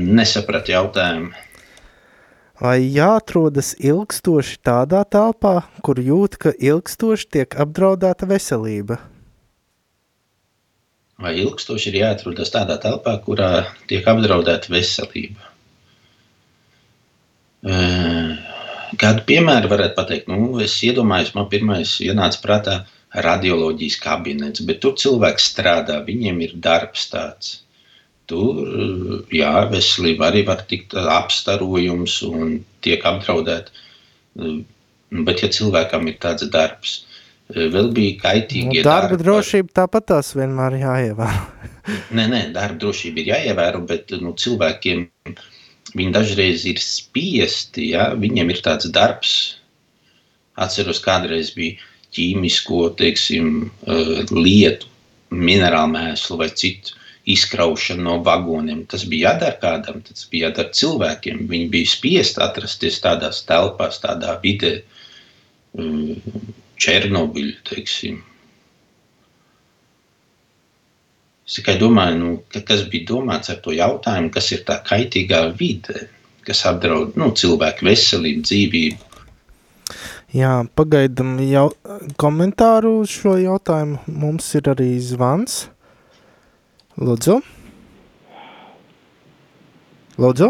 [0.00, 1.34] Nesapratu jautājumu.
[2.56, 8.96] Vai jāatrodas ilgstoši tādā telpā, kur jūt, ka ilgstoši tiek apdraudēta veselība?
[11.20, 13.50] Vai ilgstoši ir jāatrodas tādā telpā, kurā
[13.90, 15.52] tiek apdraudēta veselība?
[19.04, 20.32] Kādu piemēru varētu pateikt?
[20.32, 22.80] Nu, es iedomājos, man pirmais ienāca prātā
[23.26, 27.65] radioloģijas kabinets, bet tur cilvēks strādā, viņiem ir darbs tāds.
[28.26, 28.62] Tur,
[29.30, 33.70] jā, veselība arī var tikt apstarojums un tiek apdraudēta.
[34.36, 36.96] Bet, ja cilvēkam ir tāds darbs,
[37.54, 39.22] vēl bija Nu, kaitīgie darba darbi.
[39.22, 41.44] drošība tāpat tās vienmēr jāievēro.
[42.18, 45.06] Nē, nē, darba drošība ir jāievēro, bet nu, cilvēkiem
[45.94, 47.92] viņi dažreiz ir spiesti.
[47.92, 48.08] Ja?
[48.18, 49.36] Viņiem ir tāds darbs.
[50.58, 51.78] Atceros, kādreiz bija
[52.16, 54.90] ķīmisko teiksim, eh, lietu,
[55.30, 56.95] minerālu mēslu vai citu
[57.26, 58.84] izkraušana no vagoniem.
[58.90, 61.46] Tas bija jādara kādam, tas bija jādara cilvēkiem.
[61.50, 64.78] Viņi bija spiesti atrasties tādās telpās, tādā vidē,
[66.76, 68.20] Černobiļa, teiksim.
[71.46, 75.42] Es tikai domāju, nu, ka kas bija domāts ar to jautājumu, kas ir tā kaitīgā
[75.58, 76.08] vide,
[76.46, 79.06] kas apdraud nu, cilvēku veselību, dzīvību.
[80.36, 81.68] Jā, pagaidām jau
[82.20, 84.02] komentāru uz šo jautājumu.
[84.10, 85.68] Mums ir arī zvans.
[86.96, 87.42] Lūdzu.
[90.16, 90.46] Lūdzu.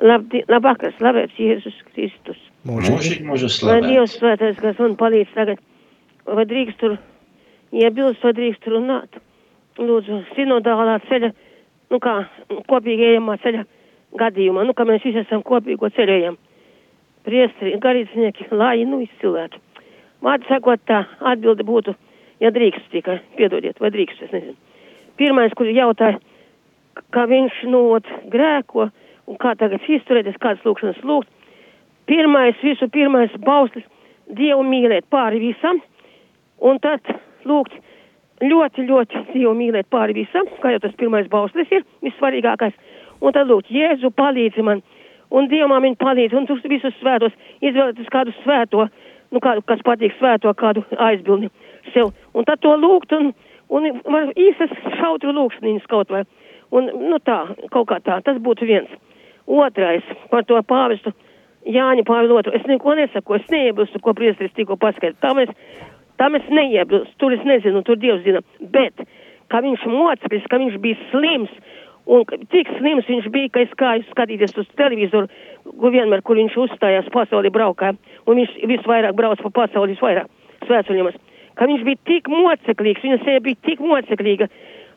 [0.00, 2.38] Labdi, labvakar, slavēts Jēzus Kristus.
[2.64, 4.16] Mūžīgi, mūžīgi Lai Dievs slavēts.
[4.16, 5.60] svētais, kas man palīdz tagad,
[6.24, 6.94] vai drīkst tur
[7.76, 9.18] iebilst, vai drīkst tur runāt.
[9.76, 11.30] Lūdzu, sinodālā ceļa,
[11.92, 12.14] nu kā,
[12.70, 13.66] kopīgi ejamā ceļa
[14.22, 16.38] gadījumā, nu kā mēs visi esam kopīgo ceļojam.
[17.28, 19.60] Priestri, garīdznieki, lai, nu, visi cilvēki.
[20.24, 21.92] Vārdu sakot, tā atbilde būtu,
[22.40, 24.56] ja drīkst tikai, piedodiet, vai drīkst, es nezinu.
[25.18, 26.20] Pirmais, kur jautāja,
[27.14, 28.88] kā viņš nu, ot, grēko
[29.28, 31.30] un kā tagad izturēties, kādas lūkšanas lūgt.
[32.08, 33.86] Pirmais, visu pirmais bauslis,
[34.28, 35.78] Dievu mīlēt pāri visam,
[36.60, 37.00] un tad
[37.48, 37.72] lūgt
[38.44, 42.76] ļoti, ļoti Dievu mīlēt pāri visam, kā jau tas pirmais bauslis ir, vissvarīgākais.
[43.24, 44.82] Un tad lūgt, Jēzu palīdzi man,
[45.34, 48.86] un Dievam viņa palīdz, un tu visus svētos, izvēlēties kādu svēto,
[49.32, 51.50] nu kādu, kas patīk svēto, kādu aizbildi
[51.94, 52.12] sev.
[52.36, 53.32] Un tad to lūgt, un,
[53.68, 56.24] un var īstas šautru lūkšanīnas kaut vai.
[56.74, 57.40] Un, nu tā,
[57.72, 58.90] kaut kā tā, tas būtu viens.
[59.48, 61.14] Otrais, par to pāvestu
[61.68, 65.20] Jāņa Pāvilotu, es neko nesaku, es neiebilstu, ko priesteris tikko paskaidroja.
[65.24, 65.50] Tam es,
[66.20, 68.42] tam es neiebilstu, tur es nezinu, tur Dievs zina.
[68.60, 69.00] Bet,
[69.52, 71.52] ka viņš moceklis, ka viņš bija slims,
[72.08, 75.28] un tik slims viņš bija, ka es kāju skatīties uz televizoru,
[75.68, 80.28] kur vienmēr, kur viņš uzstājās pasauli braukā, un viņš visvairāk brauc pa pasauli, visvairāk
[80.68, 81.20] svētceļojumus.
[81.58, 84.46] Ka viņš bija tik moceklīgs, viņa seja bija tik moceklīga,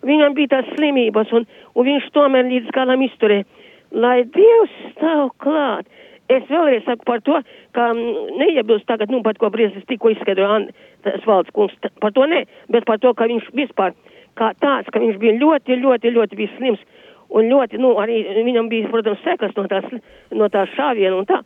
[0.06, 3.48] viņam bija tās slimības, un, un viņš tomēr līdz galam izturēja.
[3.92, 5.90] Lai Dievs stāv klāt.
[6.32, 7.42] Es vēlreiz saku par to,
[7.76, 10.70] ka mm, neiebilst tagad, nu, par ko briesas tikko izskaidroja
[11.04, 13.96] tas valsts kungs, par to ne, bet par to, ka viņš vispār
[14.40, 16.84] kā tāds, ka viņš bija ļoti, ļoti, ļoti bija slims.
[17.32, 19.88] Un ļoti, nu, arī viņam bija, protams, sekas no tās,
[20.36, 21.42] no tās šāviena un tā.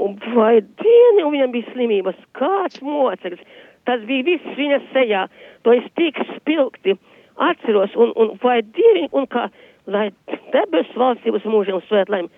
[0.00, 3.42] Un vai dienu viņam bija slimības, kāds moceklis,
[3.88, 5.24] tas bija viss viņa sejā,
[5.64, 6.96] to es tik spilgti
[7.40, 9.48] atceros, un, un vai divi, un kā,
[9.90, 10.10] lai
[10.52, 12.30] debesu valstības mūžiem svētlēm.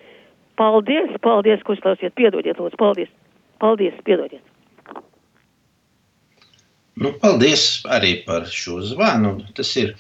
[0.61, 3.11] Paldies, paldies, ka uzklausiet, piedodiet, lūdzu, paldies,
[3.63, 4.43] paldies, piedodiet.
[7.01, 9.39] Nu, paldies arī par šo zvanu.
[9.57, 9.95] Tas ir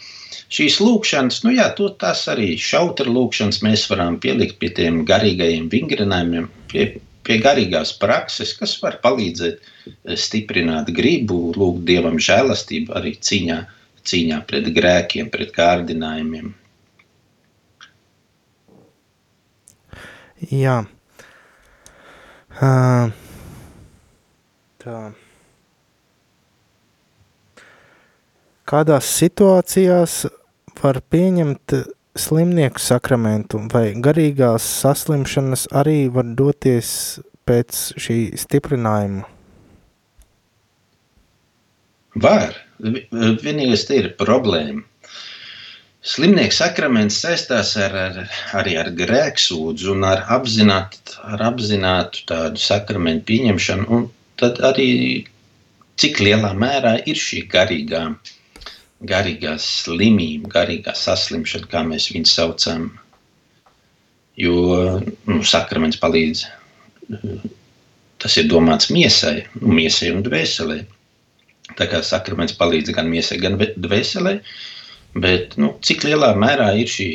[0.52, 5.70] šīs lūkšanas, nu jā, to tās arī šautra lūkšanas mēs varam pielikt pie tiem garīgajiem
[5.72, 6.90] vingrinājumiem, pie,
[7.26, 13.58] pie garīgās prakses, kas var palīdzēt eh, stiprināt gribu, lūgt dievam žēlastību arī cīņā,
[14.08, 16.52] cīņā pret grēkiem, pret kārdinājumiem.
[20.50, 20.80] Jā.
[22.58, 23.12] Uh,
[24.82, 24.96] tā.
[28.66, 30.16] Kādās situācijās
[30.82, 31.76] var pieņemt
[32.18, 39.24] slimnieku sakramentu, vai garīgās saslimšanas arī var doties pēc šī stiprinājuma?
[42.22, 42.56] Var.
[42.82, 44.82] Vienīgais ir problēma.
[46.02, 48.16] Slimnieks sakraments saistās ar, ar,
[48.58, 54.08] arī ar grēksūdzu un ar apzinātu, ar apzinātu tādu sakramentu pieņemšanu, un
[54.42, 54.88] tad arī
[56.02, 58.02] cik lielā mērā ir šī garīgā,
[59.08, 62.90] garīgā slimība, garīgā saslimšana, kā mēs viņu saucam.
[64.38, 64.54] Jo
[65.28, 66.46] nu, sakraments palīdz.
[68.22, 70.78] Tas ir domāts miesai, nu, miesai un dvēselē.
[71.78, 74.38] Tā kā sakraments palīdz gan miesai, gan dvēselē.
[75.18, 77.10] Bet nu, cik lielā mērā ir šī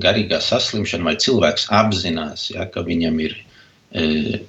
[0.00, 3.36] garīgā saslimšana, vai cilvēks apzinās, ja, ka viņam ir
[3.92, 4.40] e,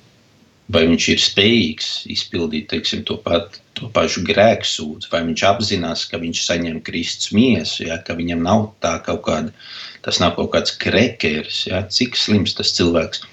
[0.74, 6.20] vai viņš ir spējīgs izpildīt teiksim, to, pat, to pašu grēksūdzi, vai viņš apzinās, ka
[6.22, 9.54] viņš saņem Kristus miesu, ja, ka viņam nav tā kaut kāda,
[10.06, 13.26] tas nav kaut kāds krekeris, ja, cik slims tas cilvēks.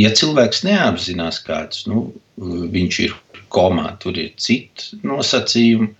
[0.00, 2.08] Ja cilvēks neapzinās kāds, nu,
[2.38, 3.14] viņš ir
[3.54, 5.92] komā, tur ir citi nosacījumi,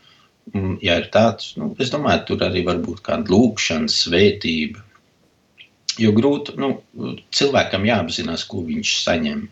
[0.82, 4.82] ja ir tāds, nu, es domāju, tur arī var būt kāda lūkšana, svētība,
[6.02, 6.74] jo grūti, nu,
[7.30, 9.46] cilvēkam jāapzinās, ko viņš saņem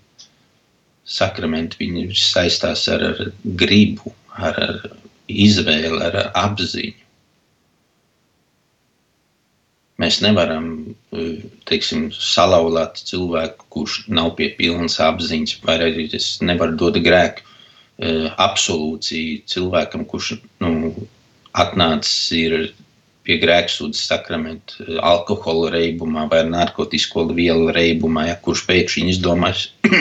[1.09, 4.83] sakramenti viņi saistās ar, ar gribu, ar, ar
[5.29, 6.99] izvēli, ar, ar apziņu.
[10.03, 10.67] Mēs nevaram
[11.69, 18.31] teiksim, salauzīt cilvēku, kurš nav pie pilnas apziņas, vai arī es nevaru dot grēku e,
[18.41, 20.33] absolūciju cilvēkam, kurš
[20.65, 20.91] nu,
[21.53, 22.73] atnācis
[23.23, 29.69] pie grēksūdzes sakramenta, alkohola reibumā vai narkotiku vielu reibumā, ja, kurš pēkšņi izdomās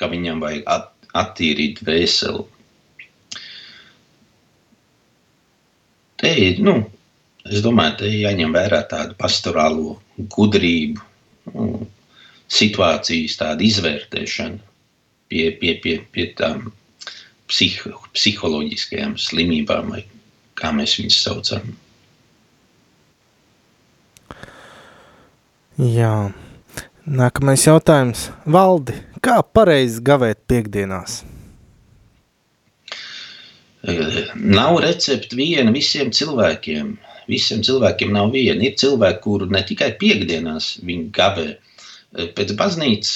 [0.00, 2.44] ka viņam vajag at, attīrīt veseli.
[6.16, 6.78] Te ir, nu,
[7.44, 9.98] es domāju, te jāņem vērā tādu pastorālo
[10.32, 11.04] gudrību,
[11.52, 11.86] nu,
[12.48, 14.60] situācijas tādu izvērtēšanu
[15.28, 16.70] pie, pie, pie, pie tām
[17.50, 17.78] psih,
[18.14, 20.04] psiholoģiskajām slimībām, vai
[20.58, 21.74] kā mēs viņus saucam.
[25.76, 26.14] Jā.
[27.06, 28.30] Nākamais jautājums.
[28.50, 31.22] Valdi, kā pareizi gavēt piekdienās?
[34.36, 36.94] Nav recepte viena visiem cilvēkiem.
[37.30, 38.62] Visiem cilvēkiem nav viena.
[38.62, 41.46] Ir cilvēki, kuri ne tikai piekdienās viņi gavē.
[42.38, 43.14] Pēc baznīcas,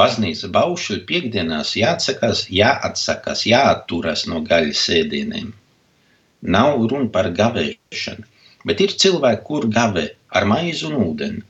[0.00, 5.52] baznīcas baušļu piekdienās jāatsakās, jāatsakās, jāatturas no gaļas sēdieniem.
[6.56, 8.26] Nav runa par gavēšanu.
[8.68, 11.44] Bet ir cilvēki, kur gavē ar maizi un ūdeni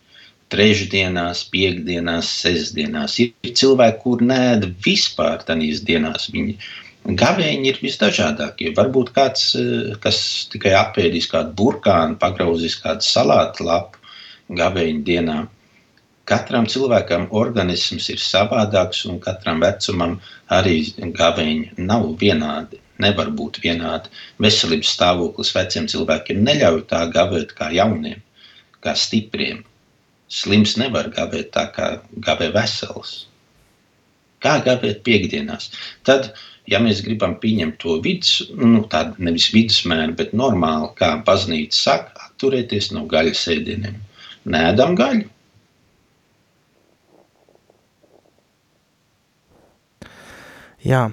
[0.50, 3.18] trešdienās, piekdienās, sestdienās.
[3.22, 6.28] Ir cilvēki, kur nēd vispār tādīs dienās.
[6.34, 6.56] Viņi
[7.20, 8.74] gavēņi ir visdažādākie.
[8.76, 13.98] Varbūt kāds, eh, kas tikai apēdīs kādu burkānu, pagrauzīs kādu salātu lapu
[14.50, 15.48] gavēņu dienā.
[16.26, 20.20] Katram cilvēkam organisms ir savādāks, un katram vecumam
[20.50, 22.78] arī gavēņi nav vienādi.
[23.00, 24.12] Nevar būt vienādi.
[24.38, 28.20] Veselības stāvoklis veciem cilvēkiem neļauj tā gavēt kā jauniem,
[28.84, 29.64] kā stipriem.
[30.30, 31.90] Slims nevar gāvēt tā, kā
[32.26, 33.14] gāvē vesels.
[34.40, 35.68] Kā gāvēt piekdienās?
[36.06, 36.30] Tad,
[36.70, 42.30] ja mēs gribam pieņemt to vidus, nu, tādu nevis vidusmēru, bet normāli, kā baznīca saka,
[42.30, 43.98] atturēties no gaļas ēdieniem.
[44.54, 45.28] Nēdam gaļu.
[50.80, 51.10] Jā,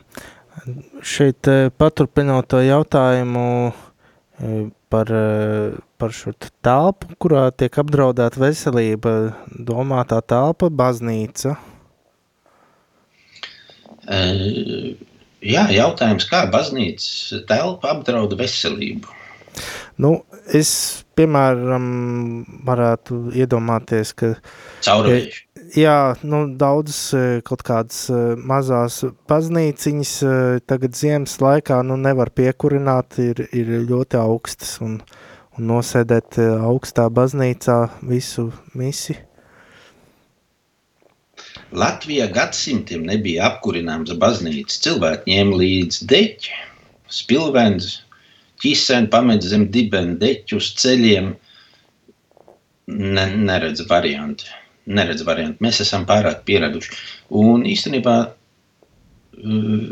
[1.04, 6.34] šeit eh, paturpinot to jautājumu eh, par, eh, par šo
[6.64, 11.58] telpu, kurā tiek apdraudēta veselība, domātā telpa, baznīca?
[14.08, 14.96] Uh,
[15.44, 19.12] jā, jautājums, kā baznīcas telpa apdrauda veselību?
[19.98, 20.22] Nu,
[20.56, 20.72] es,
[21.18, 21.90] piemēram,
[22.68, 24.36] varētu iedomāties, ka...
[24.86, 30.34] Caurvējuši jā, nu, daudzas e, kaut kādas e, mazās baznīciņas e,
[30.70, 35.00] tagad ziemas laikā nu, nevar piekurināt, ir, ir ļoti augstas un,
[35.58, 39.18] un nosēdēt augstā baznīcā visu misi.
[41.76, 44.80] Latvijā gadsimtiem nebija apkurināms baznīcas.
[44.86, 46.54] Cilvēki ņēma līdzi deķi,
[47.12, 47.98] spilvens,
[48.62, 51.34] ķiseni pamet zem dibena deķu uz ceļiem.
[52.88, 54.48] Ne, neredz variantu
[54.88, 55.64] neredz variantu.
[55.64, 56.94] Mēs esam pārāk pieraduši.
[57.38, 59.90] Un īstenībā uh,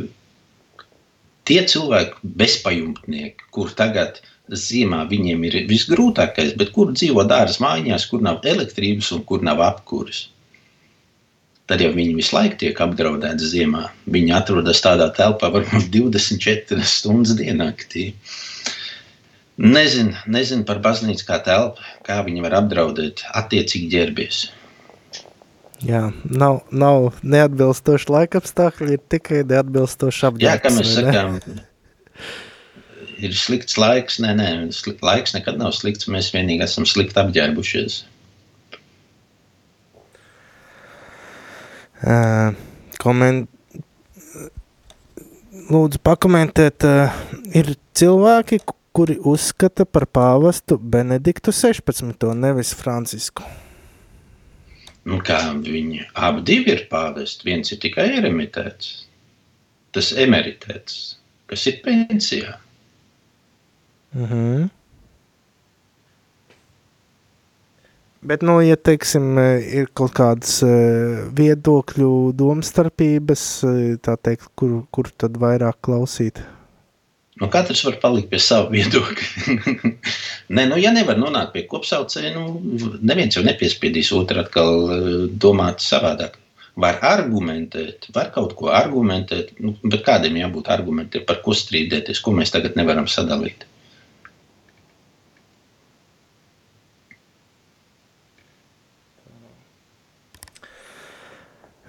[1.49, 8.24] tie cilvēki, bezpajumtnieki, kur tagad ziemā viņiem ir visgrūtākais, bet kur dzīvo dārza mājās, kur
[8.26, 10.28] nav elektrības un kur nav apkūres.
[11.66, 13.88] Tad jau viņi visu laiku tiek apdraudēti ziemā.
[14.13, 18.11] Viņi atrodas tādā telpā, varbūt 24 stundas diennaktī.
[19.56, 24.39] Nezinu nezin par baznīcu kā telpu, kā viņi var apdraudēt attiecīgi ģērbies.
[25.86, 30.49] Jā, nav, nav neatbilstoši laikapstākļi, ir tikai neatbilstoši apģērbs.
[30.49, 31.39] Jā, kā mēs sakām,
[33.24, 34.20] ir slikts laiks.
[34.24, 34.51] Nē, nē,
[35.06, 36.10] laiks nekad nav slikts.
[36.12, 37.99] Mēs vienīgi esam slikti apģērbušies.
[42.06, 42.56] Uh,
[43.01, 43.51] koment...
[45.66, 47.14] Lūdzu, pakomentēt, uh,
[47.58, 48.60] ir cilvēki,
[48.96, 52.30] kuri uzskata par pāvestu Benediktu 16.
[52.39, 53.43] nevis Francisku.
[55.06, 58.93] Nu, kā viņi abi ir pāvesti, viens ir tikai eremitēts,
[59.93, 60.96] tas emeritēts,
[61.52, 62.56] kas ir pensijā.
[64.16, 64.34] Uh mhm.
[64.34, 64.70] -huh.
[68.26, 69.38] Bet, nu, ja teiksim,
[69.78, 73.43] ir kaut kādas uh, viedokļu domstarpības,
[74.02, 76.41] tā teikt, kur, kur tad vairāk klausīt?
[77.36, 79.56] Nu, katrs var palikt pie sava viedokļa.
[80.56, 82.62] Nē, nu, ja nevar nonākt pie kopsaucēja, nu,
[83.04, 85.08] neviens jau nepiespiedīs otru atkal eh,
[85.46, 86.38] domāt savādāk.
[86.80, 92.36] Var argumentēt, var kaut ko argumentēt, nu, bet kādiem jābūt argumentiem, par ko strīdēties, ko
[92.36, 93.68] mēs tagad nevaram sadalīt.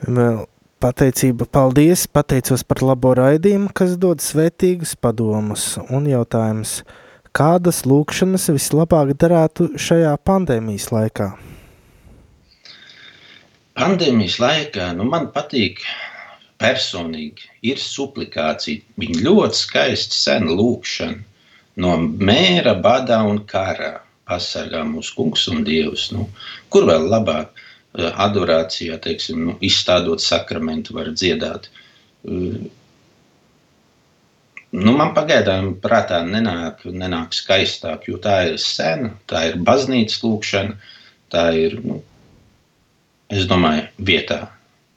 [0.06, 0.44] Vēl
[0.86, 6.76] Pateicība, paldies, pateicos par labo raidījumu, kas dod svētīgus padomus un jautājums,
[7.34, 11.26] kādas lūkšanas vislabāk darētu šajā pandēmijas laikā?
[13.74, 15.82] Pandēmijas laikā, nu man patīk
[16.62, 21.98] personīgi, ir suplikācija, viņa ļoti skaisti sen lūkšana no
[22.30, 23.96] mēra, badā un karā
[24.30, 26.12] pasargā mūsu kungs un dievs.
[26.14, 26.30] Nu,
[26.70, 27.65] kur vēl labāk?
[27.96, 31.70] Adorācijā, teiksim, nu, izstādot sakramentu, var dziedāt.
[34.76, 40.76] Nu, man pagaidām prātā nenāk, nenāk skaistāk, jo tā ir sena, tā ir baznīcas lūkšana,
[41.32, 42.02] tā ir, nu,
[43.32, 44.42] es domāju, vietā.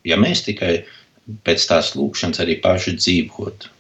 [0.04, 0.82] Ja mēs tikai
[1.48, 3.76] pēc tās lūkšanas arī paši dzīvotu.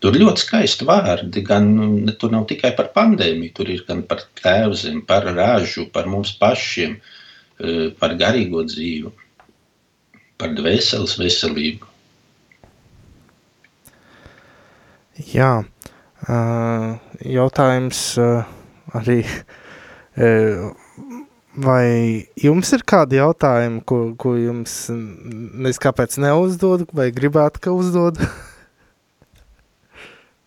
[0.00, 1.42] Tur ļoti skaisti vārdi.
[1.44, 6.08] Gan, nu, tur nav tikai par pandēmiju, tur ir gan par tēvzem, par ražu, par
[6.08, 6.96] mums pašiem.
[6.96, 7.16] Uh,
[8.00, 9.10] par garīgo dzīvi,
[10.40, 11.88] par dvēseles veselību.
[15.28, 15.52] Jā,
[16.24, 16.86] eh,
[17.28, 18.54] jautājums eh,
[18.96, 19.22] arī.
[21.60, 21.84] Vai
[22.38, 28.20] jums ir kādi jautājumi, ko, ko jums nezinu, kāpēc neuzdod, vai gribētu, ka uzdod?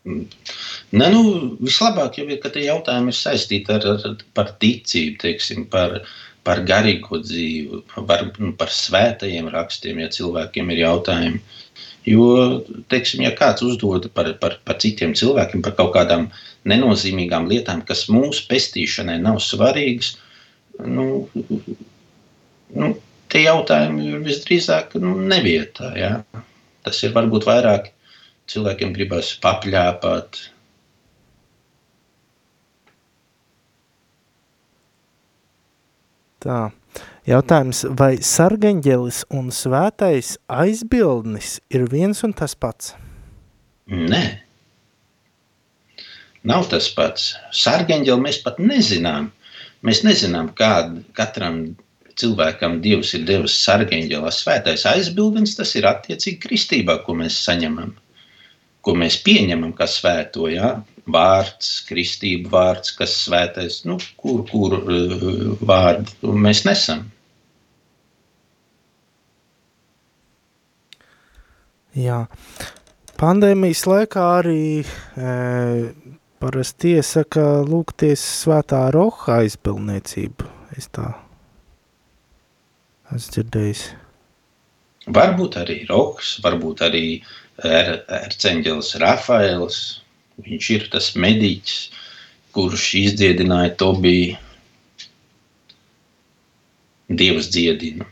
[0.04, 1.24] Nē, nu,
[1.64, 6.33] vislabāk jau ir, ka tie jautājumi ir saistīti ar, ar par ticību, teiksim, par, uh,
[6.48, 11.40] par garīgo dzīvi, par, nu, par svētajiem rakstiem, ja cilvēkiem ir jautājumi.
[12.04, 12.26] Jo,
[12.92, 16.28] teiksim, ja kāds uzdod par, par, par citiem cilvēkiem, par kaut kādām
[16.68, 20.18] nenozīmīgām lietām, kas mūsu pestīšanai nav svarīgas,
[20.84, 21.08] nu,
[22.76, 22.92] nu,
[23.32, 25.94] tie jautājumi ir visdrīzāk nu, nevietā.
[25.96, 26.18] Ja?
[26.84, 27.94] Tas ir varbūt vairāk
[28.52, 30.42] cilvēkiem gribas papļāpāt,
[36.44, 36.62] Tā.
[37.24, 42.92] Jautājums, vai sargaņģelis un svētais aizbildnis ir viens un tas pats?
[43.88, 44.24] Nē.
[46.44, 47.32] Nav tas pats.
[47.56, 49.32] Sargaņģeli mēs pat nezinām.
[49.88, 51.64] Mēs nezinām, kāda katram
[52.20, 54.32] cilvēkam Dievs ir devis sargaņģelā.
[54.36, 57.96] Svētais aizbildnis tas ir attiecīgi kristībā, ko mēs saņemam,
[58.84, 60.50] ko mēs pieņemam kā svēto.
[60.52, 60.76] Ja?
[61.12, 67.10] vārds, kristību vārds, kas svētais, nu, kur, kur uh, vārdu mēs nesam.
[71.94, 72.24] Jā,
[73.22, 75.34] pandēmijas laikā arī e,
[76.42, 80.48] parasti iesaka lūgties svētā roha aizpilniecību.
[80.74, 81.12] Es tā
[83.14, 83.84] esmu dzirdējis.
[85.14, 87.30] Varbūt arī rohs, varbūt arī er,
[87.62, 89.82] erceņģelis Rafaels,
[90.42, 91.92] Viņš ir tas mediķis,
[92.56, 94.40] kurš izdziedināja Tobiju.
[97.14, 98.08] Dievs dziedina.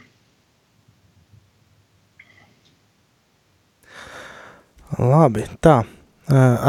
[4.99, 5.81] Labi, tā.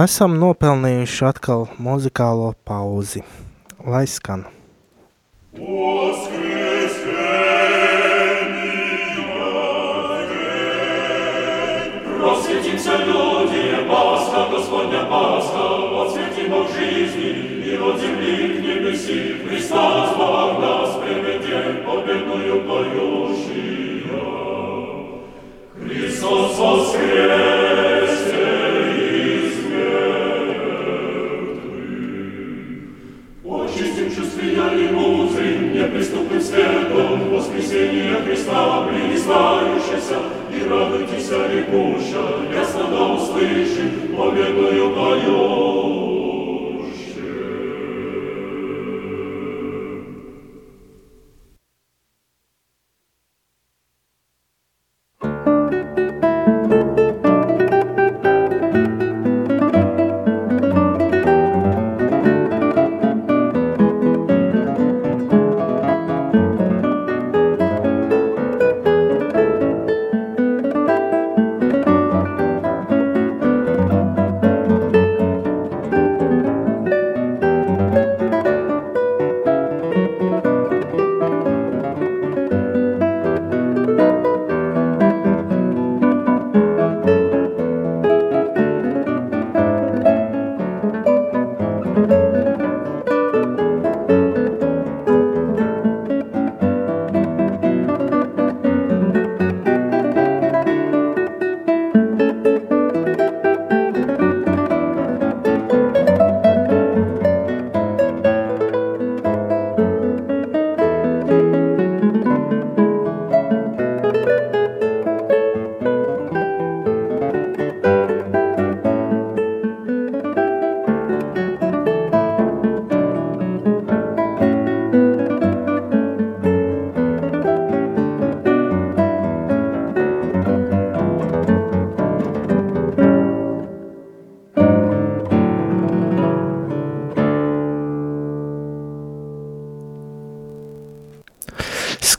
[0.02, 3.20] Esam nopelnījuši atkal muzikālo pauzi.
[3.84, 4.46] Lai skan.
[5.52, 6.51] Rozswiecimся
[15.22, 24.02] Пасха, Отсветим в жизни, и земли к небеси, Христос Бог нас приведет, победную поющия.
[25.80, 27.51] Христос воскресе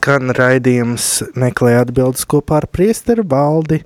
[0.04, 3.80] skan raidījums meklē atbildes kopā ar priesteru baldi.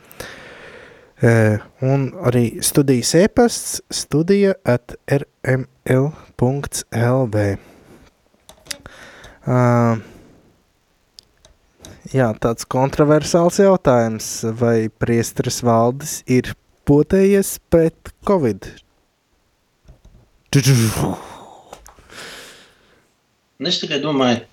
[1.24, 1.56] Uh,
[1.88, 6.12] un arī studijas e-pasts studija at rml.lv.
[9.48, 10.02] Uh,
[12.12, 14.28] jā, tāds kontroversāls jautājums,
[14.60, 16.52] vai priesteris valdes ir
[16.88, 18.68] potējies pret covid?
[23.64, 24.44] Es tikai domāju,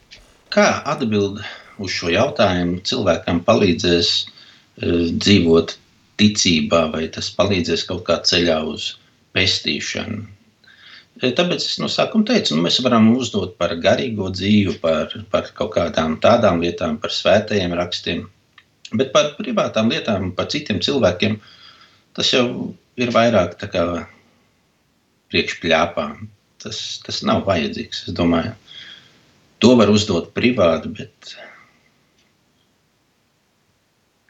[0.55, 1.43] kā atbild
[1.83, 5.75] uz šo jautājumu cilvēkam palīdzēs uh, dzīvot
[6.23, 8.93] ticībā, vai tas palīdzēs kaut kā ceļā uz
[9.35, 10.23] pestīšanu.
[11.23, 15.71] Tāpēc es no sākuma teicu, nu, mēs varam uzdot par garīgo dzīvi, par, par kaut
[15.77, 18.25] kādām tādām lietām, par svētajiem rakstiem.
[18.99, 21.39] Bet par privātām lietām, par citiem cilvēkiem,
[22.19, 22.49] tas jau
[22.99, 23.55] ir vairāk
[25.31, 26.27] priekšpļāpām.
[26.65, 28.07] Tas, tas nav vajadzīgs.
[28.09, 28.55] Es domāju,
[29.63, 31.35] to var uzdot privāti, bet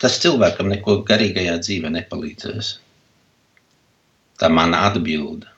[0.03, 2.75] tas cilvēkam neko garīgajā dzīvē nepalīdzēs.
[4.43, 5.54] Tā mana atbilde.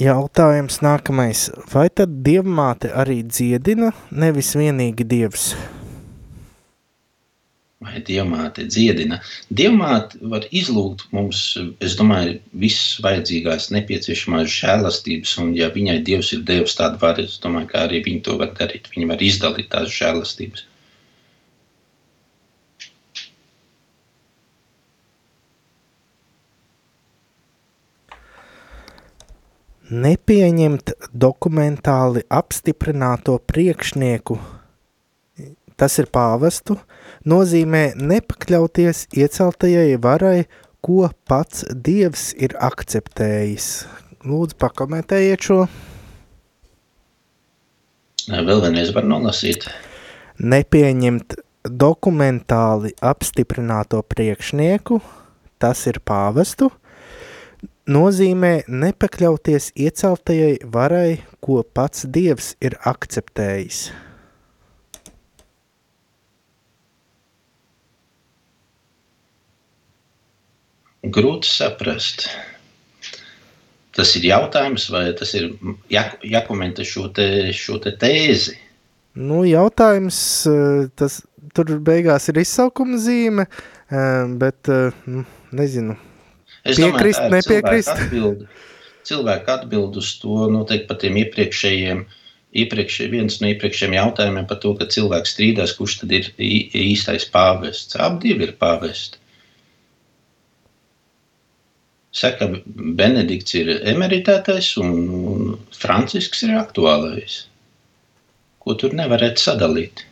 [0.00, 1.48] Jautājums nākamais.
[1.72, 5.50] Vai tad dievmāte arī dziedina, nevis vienīgi dievs?
[7.80, 9.18] Vai dievmāte dziedina?
[9.48, 11.42] Dievmāte var izlūgt mums,
[11.80, 17.38] es domāju, visas vajadzīgās nepieciešamās žēlastības, un ja viņai dievs ir devis tādu varu, es
[17.42, 18.90] domāju, ka arī viņi to var darīt.
[18.94, 20.69] Viņi var izdalīt tās žēlastības.
[29.90, 34.38] Nepieņemt dokumentāli apstiprināto priekšnieku,
[35.80, 36.78] tas ir pāvestu,
[37.26, 40.46] nozīmē nepakļauties ieceltajai varai,
[40.80, 43.68] ko pats Dievs ir akceptējis.
[44.24, 45.60] Lūdzu, pakomentējiet šo.
[48.30, 49.66] Vēl vienreiz var nolasīt.
[50.40, 55.00] Nepieņemt dokumentāli apstiprināto priekšnieku,
[55.60, 56.70] tas ir pāvestu,
[57.90, 63.90] nozīmē nepakļauties ieceltajai varai, ko pats Dievs ir akceptējis.
[71.10, 72.28] Grūti saprast.
[73.96, 75.48] Tas ir jautājums, vai tas ir
[75.90, 77.26] jākomentē šo, te,
[77.56, 78.54] šo te tēzi?
[79.18, 81.18] Nu, jautājums, eh, tas
[81.56, 83.48] tur beigās ir izsaukuma zīme,
[83.90, 85.96] eh, bet eh, nu, nezinu,
[86.64, 87.90] Es piekrist, domāju, nepiekrist.
[87.90, 88.42] Cilvēku atbild,
[89.08, 92.02] cilvēku atbild uz to nu, noteikti pat tiem iepriekšējiem.
[92.60, 97.96] Iepriekš, viens no iepriekšējiem jautājumiem par to, ka cilvēks strīdās, kurš tad ir īstais pāvests.
[98.02, 99.20] Abi ir pāvesti.
[102.20, 102.48] Saka,
[102.98, 104.96] Benedikts ir emeritētais un,
[105.30, 107.44] un Francisks ir aktuālais.
[108.60, 110.04] Ko tur nevarētu sadalīt?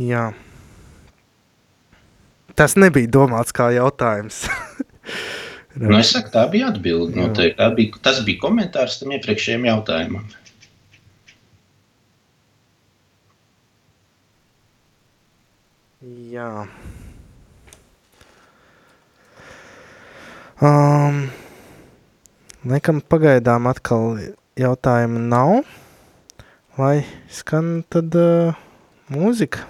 [0.00, 0.24] Jā.
[0.32, 0.45] Yeah.
[2.56, 4.46] Tas nebija domāts kā jautājums.
[5.76, 7.12] Nu, es saku, tā bija atbilde.
[7.20, 7.58] Noteikti.
[7.58, 10.24] Tā bija, tas bija komentārs tam iepriekšējiem jautājumam.
[16.32, 16.48] Jā.
[20.64, 21.26] Um,
[22.66, 24.16] Nekam pagaidām atkal
[24.58, 25.58] jautājumu nav.
[26.80, 28.56] Lai skan tad uh,
[29.12, 29.68] mūzika.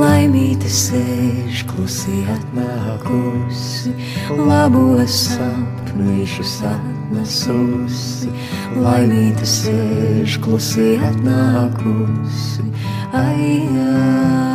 [0.00, 3.92] Laimīte sēž klusi atnākusi,
[4.32, 8.32] labos sapnīšus atnesusi.
[8.80, 12.64] Laimīte sēž klusi atnākusi,
[13.12, 14.49] ai, ai,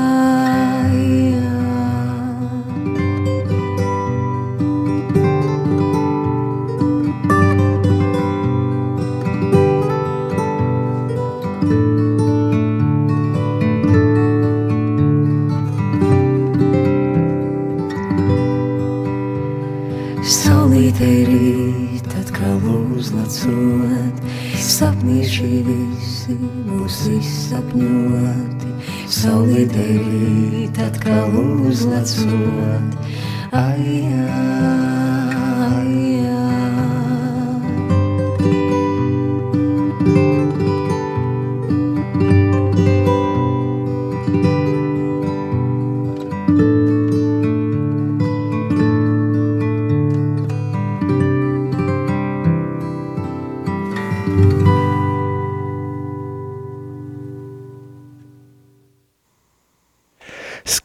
[32.06, 32.75] so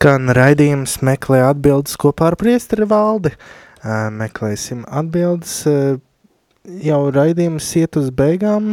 [0.01, 3.35] Skan raidījums, meklē atbildes kopā ar priesteri valdi.
[4.17, 5.59] Meklēsim atbildes.
[6.87, 8.71] Jau raidījums iet uz beigām,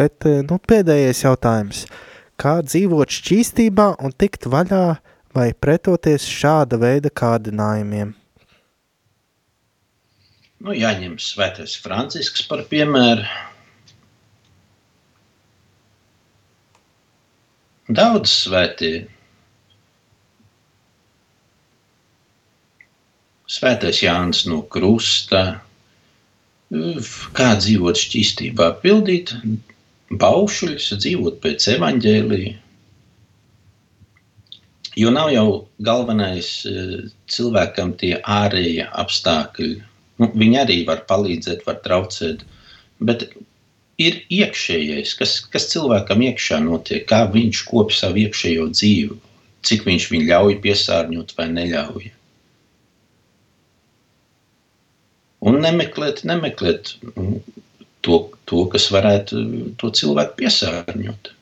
[0.00, 1.84] bet nu, pēdējais jautājums.
[2.34, 4.82] Kā dzīvot šķīstībā un tikt vaļā
[5.38, 8.10] vai pretoties šāda veida kārdinājumiem?
[10.66, 13.22] Nu, jāņem svētais Francisks par piemēru.
[17.90, 19.08] Daudz svētie.
[23.50, 25.42] Svētais Jānis no Krusta.
[27.34, 29.32] Kā dzīvot šķīstībā, pildīt
[30.22, 32.54] baušļus, dzīvot pēc evaņģēlīja.
[35.00, 35.46] Jo nav jau
[35.86, 36.96] galvenais eh,
[37.30, 39.74] cilvēkam tie ārējie apstākļi.
[40.22, 42.42] Nu, viņi arī var palīdzēt, var traucēt,
[43.02, 43.30] bet
[44.00, 49.18] ir iekšējais, kas, kas cilvēkam iekšā notiek, kā viņš kop savu iekšējo dzīvi,
[49.66, 52.08] cik viņš viņu ļauj piesārņot vai neļauj.
[55.50, 56.94] Un nemeklēt, nemeklēt
[58.04, 58.16] to,
[58.48, 59.44] to, kas varētu
[59.80, 61.32] to cilvēku piesārņot.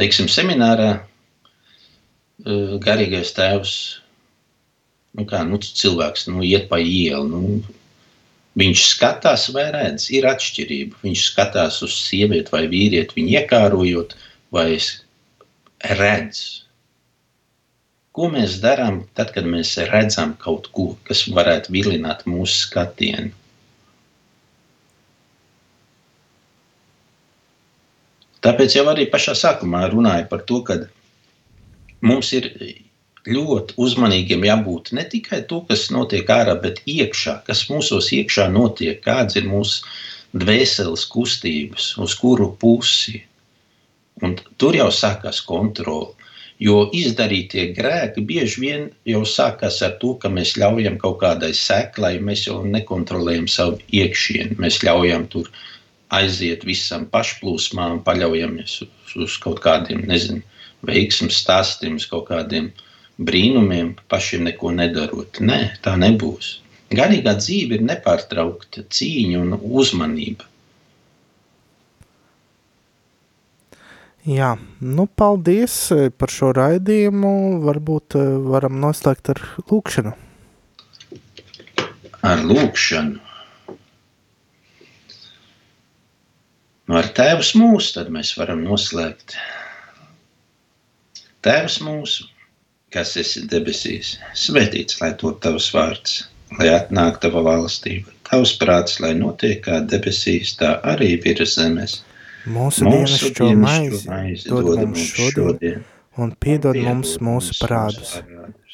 [0.00, 3.74] Teiksim, seminārā eh, garīgais tēvs,
[5.16, 7.76] nu kā, nu, cilvēks, nu, iet pa ielu, nu,
[8.60, 11.00] viņš skatās vai redz, ir atšķirība.
[11.04, 14.14] Viņš skatās uz sievieti vai vīrieti, viņu iekārojot,
[14.54, 14.68] vai
[15.96, 16.44] redz,
[18.16, 23.32] ko mēs darām tad, kad mēs redzam kaut ko, kas varētu vilināt mūsu skatienu.
[28.46, 30.78] Tāpēc jau arī pašā sākumā runāju par to, ka
[32.06, 32.52] mums ir
[33.26, 39.00] ļoti uzmanīgiem jābūt ne tikai to, kas notiek ārā, bet iekšā, kas mūsos iekšā notiek,
[39.02, 39.82] kādas ir mūsu
[40.36, 43.18] dvēseles kustības, uz kuru pusi.
[44.22, 46.14] Un tur jau sākās kontrole.
[46.62, 52.14] Jo izdarītie grēki bieži vien jau sākās ar to, ka mēs ļaujam kaut kādai seklai,
[52.28, 54.56] mēs jau nekontrolējam savu iekšienu.
[54.62, 55.50] Mēs ļaujam tur
[56.14, 60.42] aiziet visam pašplūsmām, paļaujamies uz, uz kaut kādiem, nezinu,
[60.86, 62.70] veiksmēs stāstiem, kaut kādiem
[63.18, 65.40] brīnumiem, pašiem neko nedarot.
[65.40, 66.60] Nē, tā nebūs.
[66.94, 70.46] Garīgā dzīve ir nepārtraukta cīņa un uzmanība.
[74.26, 77.62] Jā, nu paldies eh, par šo raidījumu.
[77.62, 80.14] Varbūt eh, varam noslēgt ar lūkšanu.
[82.26, 83.25] Ar lūkšanu.
[86.86, 89.34] Nu, ar Tēvs mūsu tad mēs varam noslēgt.
[91.46, 92.28] Tēvs mūsu,
[92.94, 96.20] kas esi debesīs, svētīts lai to tavs vārds,
[96.58, 98.14] lai atnāk tava valstība.
[98.26, 102.00] Tavs prāts, lai notiek kā debesīs, tā arī virs zemes.
[102.46, 105.84] Mūsu, mūsu dienascho maizi, maizi dod mums šodien, šodien
[106.22, 108.16] un piedod mums mūsu parādus,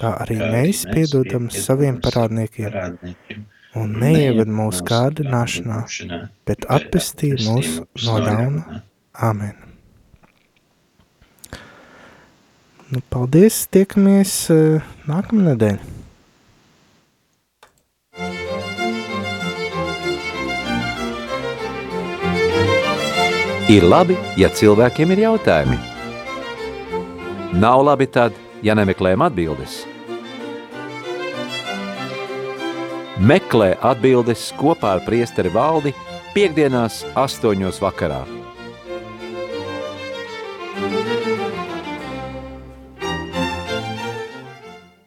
[0.00, 2.76] kā arī mēs piedodam saviem parādniekiem.
[3.72, 5.78] Un neieved mūsu kārdināšanā,
[6.44, 8.82] bet atpestī mūs no ļauna.
[9.12, 9.56] Āmen.
[12.92, 15.78] Nu, paldies, tiekamies uh, nākamnedēļ.
[23.72, 25.78] Ir labi, ja cilvēkiem ir jautājumi.
[27.56, 29.78] Nav labi tad, ja nemeklējam atbildes.
[33.20, 35.92] Meklē atbildes kopā ar priesteri valdi
[36.32, 38.41] piekdienās astoņos vakarā.